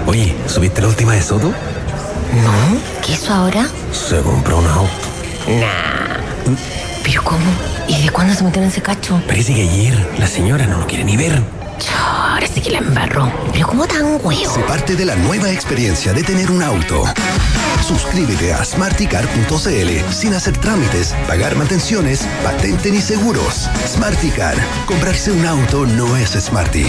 [0.06, 1.48] Oye, ¿subiste la última de Soto?
[1.48, 1.52] No,
[3.04, 3.66] ¿qué hizo ahora?
[3.90, 4.92] Se compró un auto.
[5.48, 6.20] Nah.
[7.02, 7.75] ¿Pero cómo?
[7.88, 9.20] ¿Y de cuándo se metieron en ese cacho?
[9.26, 11.42] Parece que ayer la señora no lo quiere ni ver.
[11.98, 13.32] Ahora sí que la embarró.
[13.52, 14.52] ¿Pero cómo tan huevo?
[14.52, 17.04] Se parte de la nueva experiencia de tener un auto.
[17.86, 23.68] Suscríbete a smarticar.cl sin hacer trámites, pagar mantenciones, patente ni seguros.
[23.86, 24.56] Smarticar.
[24.86, 26.86] Comprarse un auto no es smarty.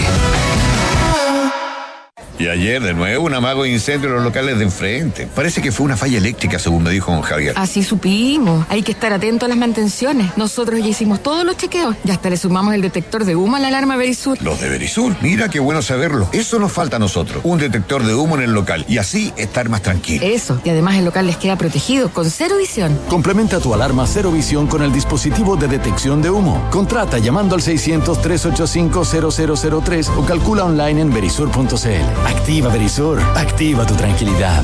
[2.38, 5.26] Y ayer, de nuevo, un amago de incendio en los locales de enfrente.
[5.34, 7.54] Parece que fue una falla eléctrica, según me dijo don Javier.
[7.56, 8.64] Así supimos.
[8.68, 10.36] Hay que estar atento a las mantenciones.
[10.36, 11.96] Nosotros ya hicimos todos los chequeos.
[12.04, 14.40] Y hasta le sumamos el detector de humo a la alarma Verisur.
[14.40, 15.16] Los de Verisur.
[15.20, 16.28] Mira qué bueno saberlo.
[16.32, 17.40] Eso nos falta a nosotros.
[17.44, 18.84] Un detector de humo en el local.
[18.88, 20.24] Y así estar más tranquilo.
[20.24, 20.60] Eso.
[20.64, 22.96] Y además el local les queda protegido con cero visión.
[23.08, 26.68] Complementa tu alarma cero visión con el dispositivo de detección de humo.
[26.70, 32.27] Contrata llamando al 600-385-0003 o calcula online en verisur.cl.
[32.28, 33.20] Activa Verisur.
[33.36, 34.62] Activa tu tranquilidad.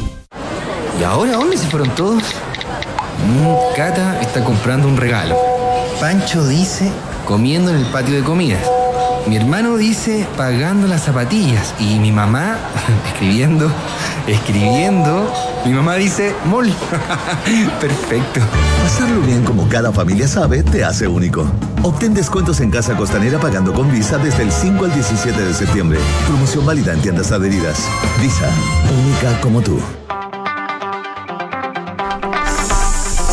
[1.01, 2.23] ¿Y ahora dónde se fueron todos?
[2.23, 5.37] Mm, Cata está comprando un regalo.
[6.01, 6.93] Pancho dice
[7.27, 8.63] comiendo en el patio de comidas.
[9.27, 11.75] Mi hermano dice pagando las zapatillas.
[11.79, 12.59] Y mi mamá
[13.07, 13.71] escribiendo,
[14.27, 15.33] escribiendo.
[15.65, 16.67] Mi mamá dice mol.
[17.81, 18.41] Perfecto.
[18.83, 21.47] Pasarlo bien como cada familia sabe te hace único.
[21.83, 25.99] Obtén descuentos en Casa Costanera pagando con Visa desde el 5 al 17 de septiembre.
[26.27, 27.79] Promoción válida en tiendas adheridas.
[28.21, 28.49] Visa,
[28.91, 29.81] única como tú.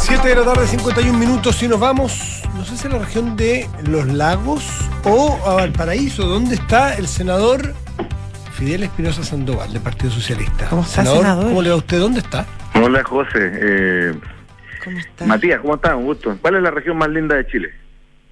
[0.01, 3.37] 7 de la tarde, 51 minutos y nos vamos, no sé si a la región
[3.37, 4.65] de Los Lagos
[5.05, 7.73] o a Valparaíso, donde está el senador
[8.61, 10.67] Fidel Espinosa Sandoval, del Partido Socialista.
[10.69, 11.45] ¿Cómo está, senador?
[11.45, 11.97] ¿Cómo le va a usted?
[11.97, 12.45] ¿Dónde está?
[12.75, 13.51] Hola, José.
[13.59, 14.13] Eh,
[15.25, 15.95] Matías, ¿cómo estás?
[15.95, 16.37] Un gusto.
[16.39, 17.73] ¿Cuál es la región más linda de Chile?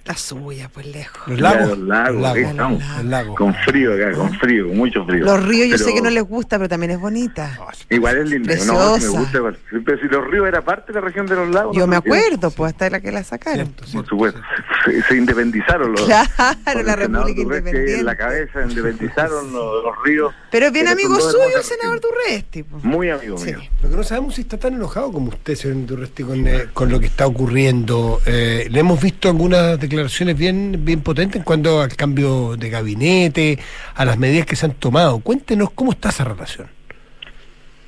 [0.04, 1.26] La suya, pues lejos.
[1.26, 1.68] Los lagos.
[1.70, 2.38] Los lagos, lagos.
[2.38, 2.82] estamos.
[2.96, 3.36] Los lagos.
[3.36, 5.24] Con frío acá, con frío, con mucho frío.
[5.24, 7.58] Los ríos yo sé que no les gusta, pero también es bonita.
[7.88, 8.54] Igual es lindo.
[8.66, 9.36] No, me gusta.
[9.36, 9.58] igual.
[9.84, 11.76] Pero si los ríos era parte de la región de los lagos.
[11.76, 11.86] Yo ¿no?
[11.88, 13.66] me acuerdo, pues hasta la que la sacaron.
[13.66, 14.40] Por supuesto.
[14.84, 16.02] Se, se independizaron los.
[16.04, 16.28] Claro,
[16.72, 18.02] con la República ahí En Independiente.
[18.04, 20.34] la cabeza, independizaron los, los ríos.
[20.50, 22.64] Pero es bien amigo suyo, el senador Durresti.
[22.82, 23.58] Muy amigo mío.
[23.82, 26.90] Lo que no sabemos si está tan enojado como usted, señor Durresti, con, eh, con
[26.90, 28.20] lo que está ocurriendo.
[28.26, 33.58] Eh, le hemos visto algunas declaraciones bien, bien potentes en cuanto al cambio de gabinete,
[33.94, 35.18] a las medidas que se han tomado.
[35.20, 36.68] Cuéntenos cómo está esa relación.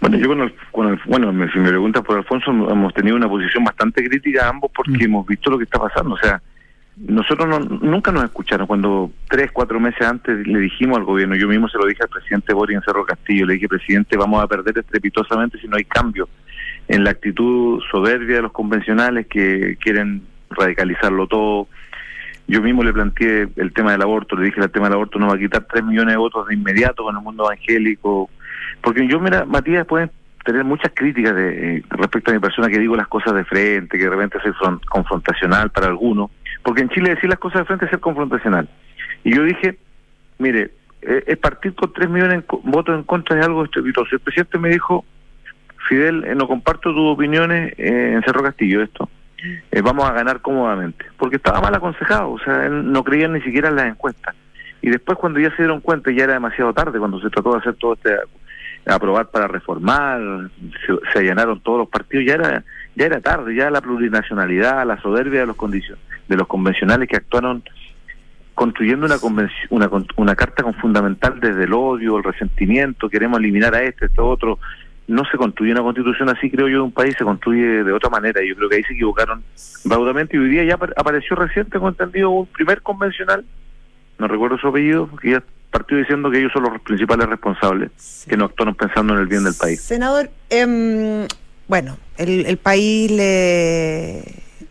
[0.00, 3.16] Bueno, yo con el, con el- bueno, me- si me preguntas por Alfonso, hemos tenido
[3.16, 6.14] una posición bastante crítica ambos porque hemos visto lo que está pasando.
[6.14, 6.42] O sea,
[6.96, 8.66] nosotros no- nunca nos escucharon.
[8.66, 12.08] Cuando tres, cuatro meses antes le dijimos al gobierno, yo mismo se lo dije al
[12.08, 15.84] presidente Boris en Cerro Castillo, le dije, presidente, vamos a perder estrepitosamente si no hay
[15.84, 16.28] cambio
[16.88, 21.68] en la actitud soberbia de los convencionales que quieren radicalizarlo todo.
[22.48, 25.30] Yo mismo le planteé el tema del aborto, le dije el tema del aborto nos
[25.30, 28.28] va a quitar tres millones de votos de inmediato con el mundo evangélico.
[28.82, 30.10] Porque yo, mira, Matías, pueden
[30.44, 33.96] tener muchas críticas de, eh, respecto a mi persona que digo las cosas de frente,
[33.96, 36.30] que de repente soy fron- confrontacional para algunos.
[36.62, 38.68] Porque en Chile decir las cosas de frente es ser confrontacional.
[39.24, 39.78] Y yo dije,
[40.38, 40.70] mire,
[41.02, 44.14] eh, es partir con tres millones de votos en contra de algo estrepitoso.
[44.14, 45.04] El presidente me dijo,
[45.88, 49.08] Fidel, eh, no comparto tus opiniones eh, en Cerro Castillo, esto.
[49.70, 51.04] Eh, vamos a ganar cómodamente.
[51.18, 54.34] Porque estaba mal aconsejado, o sea, él no creía ni siquiera en las encuestas.
[54.80, 57.58] Y después cuando ya se dieron cuenta, ya era demasiado tarde, cuando se trató de
[57.58, 58.16] hacer todo este
[58.84, 60.20] aprobar para reformar,
[60.84, 62.64] se, se allanaron todos los partidos, ya era
[62.94, 65.56] ya era tarde, ya la plurinacionalidad, la soberbia de los
[66.28, 67.62] de los convencionales que actuaron
[68.54, 69.16] construyendo una
[69.70, 74.06] una con- una carta con fundamental desde el odio, el resentimiento, queremos eliminar a este,
[74.06, 74.58] esto otro.
[75.08, 78.08] No se construye una constitución así, creo yo, de un país, se construye de otra
[78.08, 78.40] manera.
[78.46, 79.42] Yo creo que ahí se equivocaron
[79.84, 83.44] raudamente y hoy día ya apar- apareció reciente, tengo entendido, un primer convencional,
[84.18, 88.36] no recuerdo su apellido, que ya partió diciendo que ellos son los principales responsables, que
[88.36, 89.80] no actuaron pensando en el bien del país.
[89.80, 91.26] Senador, em,
[91.68, 94.22] bueno, el, el país le,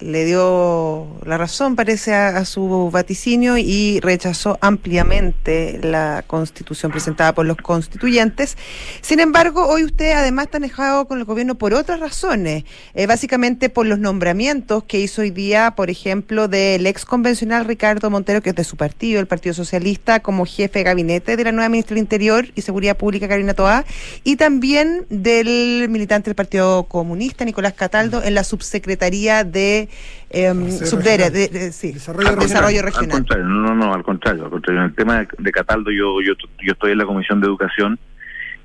[0.01, 7.33] le dio la razón, parece, a, a su vaticinio y rechazó ampliamente la constitución presentada
[7.33, 8.57] por los constituyentes.
[9.01, 13.69] Sin embargo, hoy usted además está enojado con el gobierno por otras razones, eh, básicamente
[13.69, 18.49] por los nombramientos que hizo hoy día, por ejemplo, del ex convencional Ricardo Montero, que
[18.49, 21.95] es de su partido, el Partido Socialista, como jefe de gabinete de la nueva ministra
[21.95, 23.85] del Interior y Seguridad Pública, Karina Toá,
[24.23, 29.89] y también del militante del Partido Comunista, Nicolás Cataldo, en la subsecretaría de
[30.29, 31.33] em, Desarrollo Subdere, regional.
[31.33, 33.09] de, de- sí, Desarrollo al desarrollo Al regional.
[33.11, 34.81] contrario, no, no, no, al contrario, al contrario.
[34.81, 36.33] En el tema de, de Cataldo, yo, yo,
[36.63, 37.99] yo estoy en la Comisión de Educación,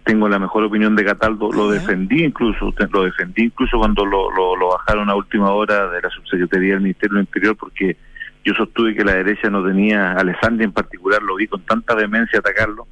[0.04, 4.54] tengo la mejor opinión de Cataldo, lo defendí incluso, lo defendí incluso cuando lo, lo,
[4.56, 7.96] lo bajaron a última hora de la subsecretaría del Ministerio del Interior, porque
[8.44, 12.38] yo sostuve que la derecha no tenía, Alessandria en particular, lo vi con tanta vehemencia
[12.38, 12.86] atacarlo,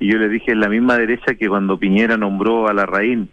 [0.00, 3.28] y yo le dije, es la misma derecha que cuando Piñera nombró a Larraín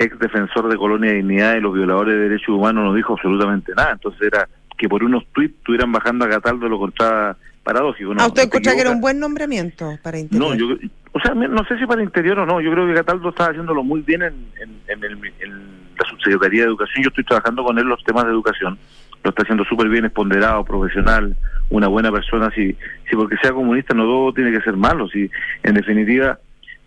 [0.00, 3.72] ex defensor de Colonia de Dignidad y los violadores de derechos humanos, no dijo absolutamente
[3.76, 3.92] nada.
[3.92, 4.48] Entonces era
[4.78, 8.14] que por unos tuits estuvieran bajando a Cataldo lo encontraba paradójico.
[8.14, 8.22] ¿no?
[8.22, 10.48] ¿A usted No encuentra que era un buen nombramiento para Interior?
[10.48, 10.74] No, yo,
[11.12, 12.60] o sea, no sé si para interior o no.
[12.62, 16.62] Yo creo que Cataldo está haciéndolo muy bien en, en, en el- en la subsecretaría
[16.62, 17.04] de Educación.
[17.04, 18.78] Yo estoy trabajando con él los temas de educación.
[19.22, 21.36] Lo está haciendo súper bien, es ponderado, profesional,
[21.68, 22.50] una buena persona.
[22.54, 22.74] Si,
[23.08, 25.08] si porque sea comunista no todo tiene que ser malo.
[25.08, 25.30] Si,
[25.62, 26.38] en definitiva,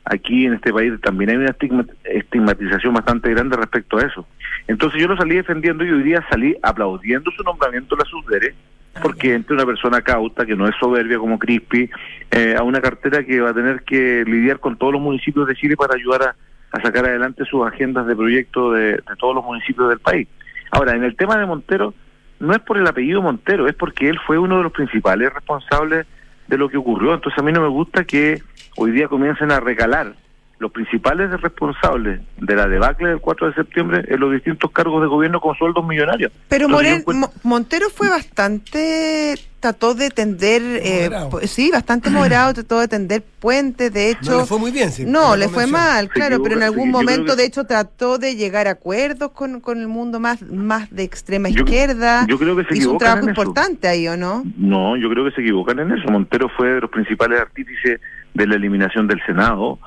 [0.05, 4.27] aquí en este país también hay una estigma- estigmatización bastante grande respecto a eso.
[4.67, 8.55] Entonces yo lo salí defendiendo y hoy día salí aplaudiendo su nombramiento en la subdere
[9.01, 11.89] porque entre una persona cauta, que no es soberbia como Crispi,
[12.29, 15.55] eh, a una cartera que va a tener que lidiar con todos los municipios de
[15.55, 16.35] Chile para ayudar a,
[16.77, 20.27] a sacar adelante sus agendas de proyecto de, de todos los municipios del país.
[20.69, 21.95] Ahora, en el tema de Montero,
[22.39, 26.05] no es por el apellido Montero, es porque él fue uno de los principales responsables
[26.47, 27.15] de lo que ocurrió.
[27.15, 28.43] Entonces a mí no me gusta que
[28.77, 30.15] hoy día comiencen a recalar
[30.59, 35.07] los principales responsables de la debacle del 4 de septiembre en los distintos cargos de
[35.07, 36.31] gobierno con sueldos millonarios.
[36.47, 41.29] Pero Entonces, Morel- Montero fue bastante, trató de tender, eh, Moderado.
[41.31, 44.31] pu- sí, bastante moderado, trató de tender puentes, de hecho.
[44.31, 47.35] No le fue muy bien, sí, No, le fue mal, claro, pero en algún momento,
[47.35, 51.03] que- de hecho, trató de llegar a acuerdos con, con el mundo más, más de
[51.03, 52.25] extrema Yo- izquierda.
[52.27, 54.43] yo creo que se Hizo un trabajo importante ahí, ¿o no?
[54.57, 56.09] No, yo creo que se equivocan en eso.
[56.11, 58.01] Montero fue de los principales artífices
[58.33, 59.79] de la eliminación del Senado.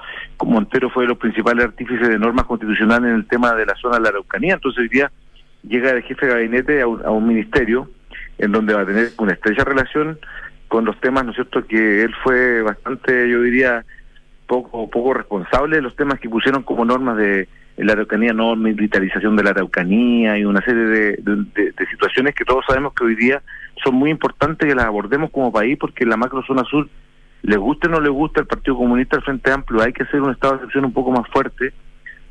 [0.42, 3.96] Montero fue de los principales artífices de normas constitucionales en el tema de la zona
[3.96, 4.54] de la Araucanía.
[4.54, 5.12] Entonces hoy día
[5.68, 7.90] llega de jefe de gabinete a un, a un ministerio
[8.38, 10.18] en donde va a tener una estrecha relación
[10.68, 13.84] con los temas, ¿no es cierto?, que él fue bastante, yo diría,
[14.46, 19.36] poco poco responsable de los temas que pusieron como normas de la Araucanía, no militarización
[19.36, 23.42] de la Araucanía y una serie de, de- situaciones que todos sabemos que hoy día
[23.84, 26.88] son muy importantes que las abordemos como país porque la macrozona sur,
[27.42, 30.20] le guste o no le guste al Partido Comunista, al Frente Amplio, hay que hacer
[30.20, 31.72] un estado de excepción un poco más fuerte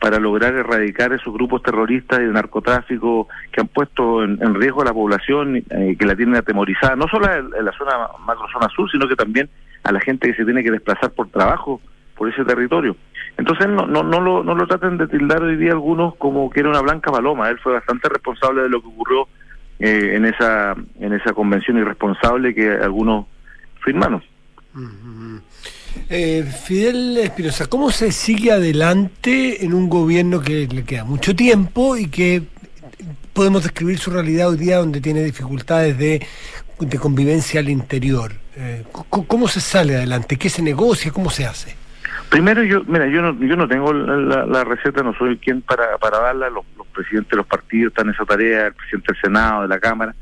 [0.06, 4.84] para lograr erradicar esos grupos terroristas y de narcotráfico que han puesto en, en riesgo
[4.84, 8.88] a la población, eh, que la tienen atemorizada, no solo en, la zona macrozona sur,
[8.92, 9.50] sino que también
[9.84, 11.82] a la gente que se tiene que desplazar por trabajo
[12.16, 12.96] por ese territorio.
[13.36, 16.60] Entonces no, no, no, lo, no lo traten de tildar hoy día algunos como que
[16.60, 19.28] era una blanca paloma, él fue bastante responsable de lo que ocurrió
[19.80, 23.26] eh, en esa en esa convención irresponsable que algunos
[23.84, 24.22] firmaron.
[26.10, 31.98] Eh, Fidel Espinosa, ¿cómo se sigue adelante en un gobierno que le queda mucho tiempo
[31.98, 32.44] y que
[33.34, 36.26] podemos describir su realidad hoy día donde tiene dificultades de,
[37.00, 38.34] convivencia al interior?
[38.56, 40.38] Eh, ¿Cómo se sale adelante?
[40.38, 41.12] ¿Qué se negocia?
[41.12, 41.76] ¿Cómo se hace?
[42.30, 46.20] Primero yo, mira, yo no, yo no tengo la receta, no soy quien para, para
[46.20, 49.62] darla, los, los presidentes de los partidos están en esa tarea, el presidente del Senado,
[49.64, 50.16] de la Cámara,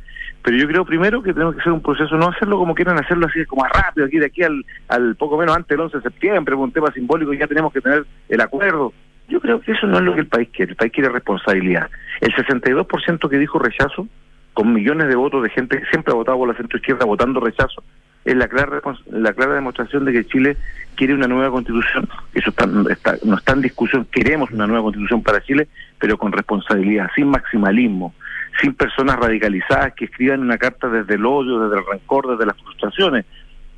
[0.44, 3.28] pero yo creo primero que tenemos que hacer un proceso, no hacerlo como quieran hacerlo
[3.28, 6.56] así, como rápido, aquí de aquí al, al poco menos antes del 11 de septiembre,
[6.56, 8.94] un tema simbólico, y ya tenemos que tener el acuerdo.
[9.30, 11.90] Yo creo que eso no es lo que el país quiere, el país quiere responsabilidad.
[12.20, 14.08] El 62% que dijo rechazo,
[14.54, 17.84] con millones de votos de gente que siempre ha votado por la centroizquierda votando rechazo,
[18.26, 18.82] es la clara
[19.12, 20.58] la clara demostración de que Chile
[20.96, 22.08] quiere una nueva constitución.
[22.34, 24.06] Eso está, está- no está en discusión.
[24.12, 25.68] Queremos una nueva constitución para Chile,
[26.00, 28.14] pero con responsabilidad, sin maximalismo,
[28.62, 32.58] sin personas radicalizadas que escriban una carta desde el odio, desde el rencor, desde las
[32.62, 33.26] frustraciones,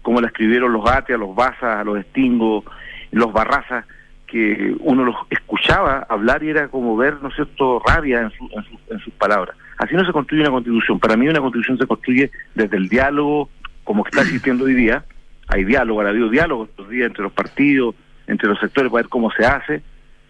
[0.02, 2.64] como la escribieron los Atia, los Baza, los Estingo,
[3.12, 3.86] los Barraza,
[4.28, 8.50] que uno los escuchaba hablar y era como ver, ¿no es cierto?, rabia en, su-
[8.54, 9.56] en, su- en sus palabras.
[9.78, 11.00] Así no se construye una constitución.
[11.00, 13.50] Para mí una constitución se construye desde el diálogo,
[13.84, 15.04] como está existiendo hoy día.
[15.48, 17.96] Hay diálogo, ha habido diálogo estos días entre los partidos,
[18.28, 19.84] entre los sectores, para ver cómo se hace.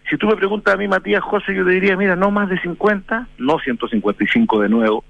[0.08, 2.60] Si tú me preguntas a mí, Matías José, yo te diría, mira, no más de
[2.60, 5.04] 50, no 155 de nuevo,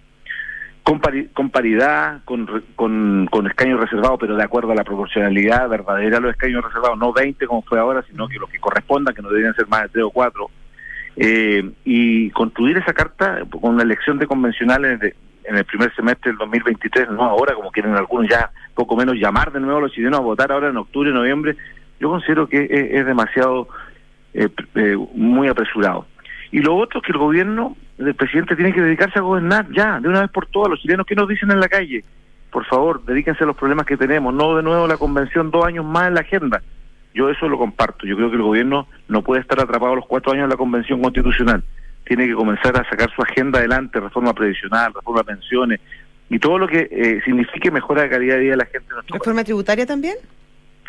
[0.82, 1.01] con,
[1.34, 6.22] con paridad, con, re- con, escaños reservados, pero de acuerdo a la proporcionalidad verdadera de
[6.22, 9.28] los escaños reservados, no 20 como fue ahora, sino que los que correspondan, que no
[9.28, 10.51] deberían ser más de 3 o 4,
[11.16, 16.30] eh, y construir esa carta con una elección de convencionales de- en el primer semestre
[16.32, 19.92] del 2023, no ahora, como quieren algunos ya poco menos llamar de nuevo a los
[19.92, 21.57] chilenos a votar ahora en octubre, noviembre,
[22.01, 23.68] yo considero que es demasiado
[24.37, 26.07] eh, eh, muy apresurado.
[26.53, 29.99] Y lo otro es que el gobierno del presidente tiene que dedicarse a gobernar ya,
[29.99, 30.70] de una vez por todas.
[30.70, 32.05] Los chilenos, ¿qué nos dicen en la calle?
[32.51, 35.84] Por favor, dedíquense a los problemas que tenemos, no de nuevo la convención dos años
[35.84, 36.62] más en la agenda.
[37.14, 38.07] Yo eso lo comparto.
[38.07, 41.01] Yo creo que el gobierno no puede estar atrapado los cuatro años en la convención
[41.01, 41.64] constitucional.
[42.05, 45.80] Tiene que comenzar a sacar su agenda adelante, reforma previsional, reforma de pensiones
[46.28, 48.87] y todo lo que eh, signifique mejora de calidad de vida de la gente.
[48.91, 49.20] en nuestro país.
[49.20, 50.16] ¿Reforma tributaria también?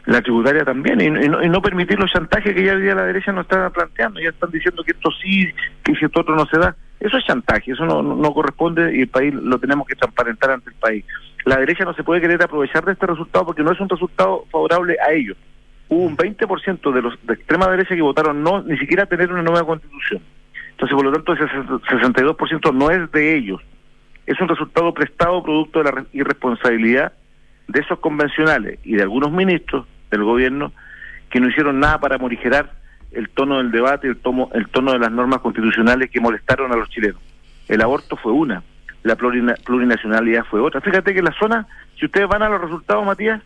[0.08, 3.32] La tributaria también, y, no, y no permitir los chantajes que ya hoy la derecha
[3.34, 4.20] nos está planteando.
[4.22, 5.50] Ya están diciendo que esto sí,
[5.84, 6.76] que si esto otro no se da.
[7.00, 10.70] Eso es chantaje, eso no, no, corresponde y el país lo tenemos que transparentar ante
[10.70, 11.06] el país.
[11.46, 14.46] La derecha no se puede querer aprovechar de este resultado porque no es un resultado
[14.50, 15.38] favorable a ellos.
[15.90, 19.44] Hubo un 20% de los de extrema derecha que votaron no, ni siquiera tener una
[19.44, 20.22] nueva constitución.
[20.72, 23.62] Entonces, por lo tanto, ese 62% no es de ellos.
[24.26, 27.14] Es un resultado prestado producto de la re- irresponsabilidad
[27.68, 30.72] de esos convencionales y de algunos ministros del gobierno
[31.30, 32.72] que no hicieron nada para morigerar
[33.12, 36.76] el tono del debate, el, tomo, el tono de las normas constitucionales que molestaron a
[36.76, 37.22] los chilenos.
[37.68, 38.64] El aborto fue una,
[39.04, 40.82] la plurina- plurinacionalidad fue otra.
[40.82, 41.68] Fíjate que la zona,
[42.00, 43.42] si ustedes van a los resultados, Matías,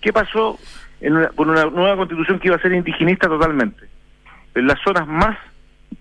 [0.00, 0.58] ¿qué pasó
[1.00, 3.84] en una- con una nueva constitución que iba a ser indigenista totalmente?
[4.54, 5.36] En las zonas más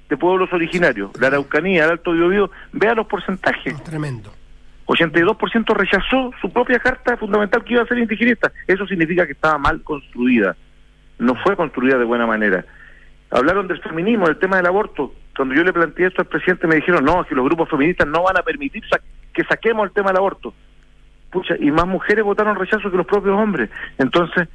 [0.10, 3.84] de pueblos originarios, la Araucanía, el Alto Biobío, vea los porcentajes.
[3.84, 4.32] Tremendo.
[4.96, 8.52] 82% rechazó su propia carta fundamental que iba a ser indigenista.
[8.68, 10.56] Eso significa que estaba mal construida.
[11.20, 12.66] No fue construida de buena manera.
[13.32, 15.14] Hablaron del feminismo, del tema del aborto.
[15.36, 18.24] Cuando yo le planteé esto al presidente me dijeron, no, que los grupos feministas no
[18.24, 19.00] van a permitir sa-
[19.34, 20.54] que saquemos el tema del aborto.
[21.32, 23.70] Pucha, y más mujeres votaron rechazo que los propios hombres.
[23.98, 24.48] Entonces,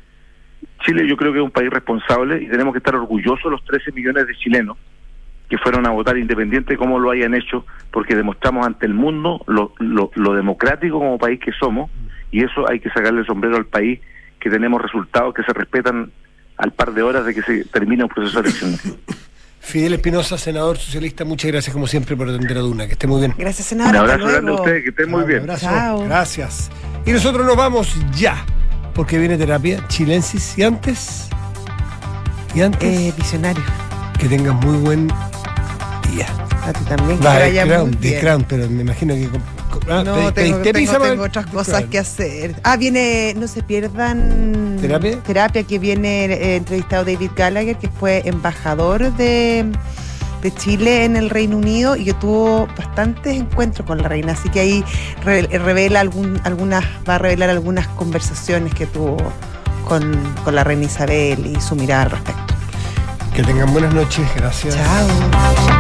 [0.85, 3.91] Chile yo creo que es un país responsable y tenemos que estar orgullosos los 13
[3.93, 4.77] millones de chilenos
[5.49, 9.41] que fueron a votar independiente de cómo lo hayan hecho, porque demostramos ante el mundo
[9.47, 11.91] lo, lo, lo democrático como país que somos,
[12.31, 14.01] y eso hay que sacarle el sombrero al país,
[14.41, 16.11] que tenemos resultados que se respetan
[16.59, 18.77] al par de horas de que se termine un proceso de elección.
[19.61, 22.87] Fidel Espinosa, senador socialista, muchas gracias como siempre por atender a Duna.
[22.87, 23.35] Que esté muy bien.
[23.37, 23.97] Gracias, Un senador.
[23.97, 25.41] hasta abrazo grande a ustedes, que estén muy bien.
[25.41, 25.67] Abrazo.
[25.67, 26.05] Chao.
[26.05, 26.71] Gracias.
[27.05, 28.45] Y nosotros nos vamos ya,
[28.95, 30.57] porque viene terapia chilensis.
[30.57, 31.29] Y antes,
[32.55, 33.63] y antes, Eh, visionario.
[34.19, 35.09] Que tengan muy buen
[36.13, 36.27] día.
[36.67, 37.19] A ti también.
[37.19, 38.21] Que Va, muy Crown, de.
[38.21, 39.29] Crown, pero me imagino que...
[39.91, 42.57] ah, No, te- te- tengo, te tengo- otras cosas que hacer.
[42.65, 44.77] Ah, viene, no se pierdan.
[44.81, 45.19] ¿Terapia?
[45.23, 49.65] Terapia, que viene eh, entrevistado David Gallagher, que fue embajador de,
[50.43, 54.33] de Chile en el Reino Unido y que tuvo bastantes encuentros con la reina.
[54.33, 54.85] Así que ahí
[55.25, 59.17] re- revela algún, algunas, va a revelar algunas conversaciones que tuvo
[59.87, 60.13] con,
[60.45, 62.55] con la reina Isabel y su mirada al respecto.
[63.39, 64.75] Que tengan buenas noches, gracias.
[64.75, 65.78] Chao.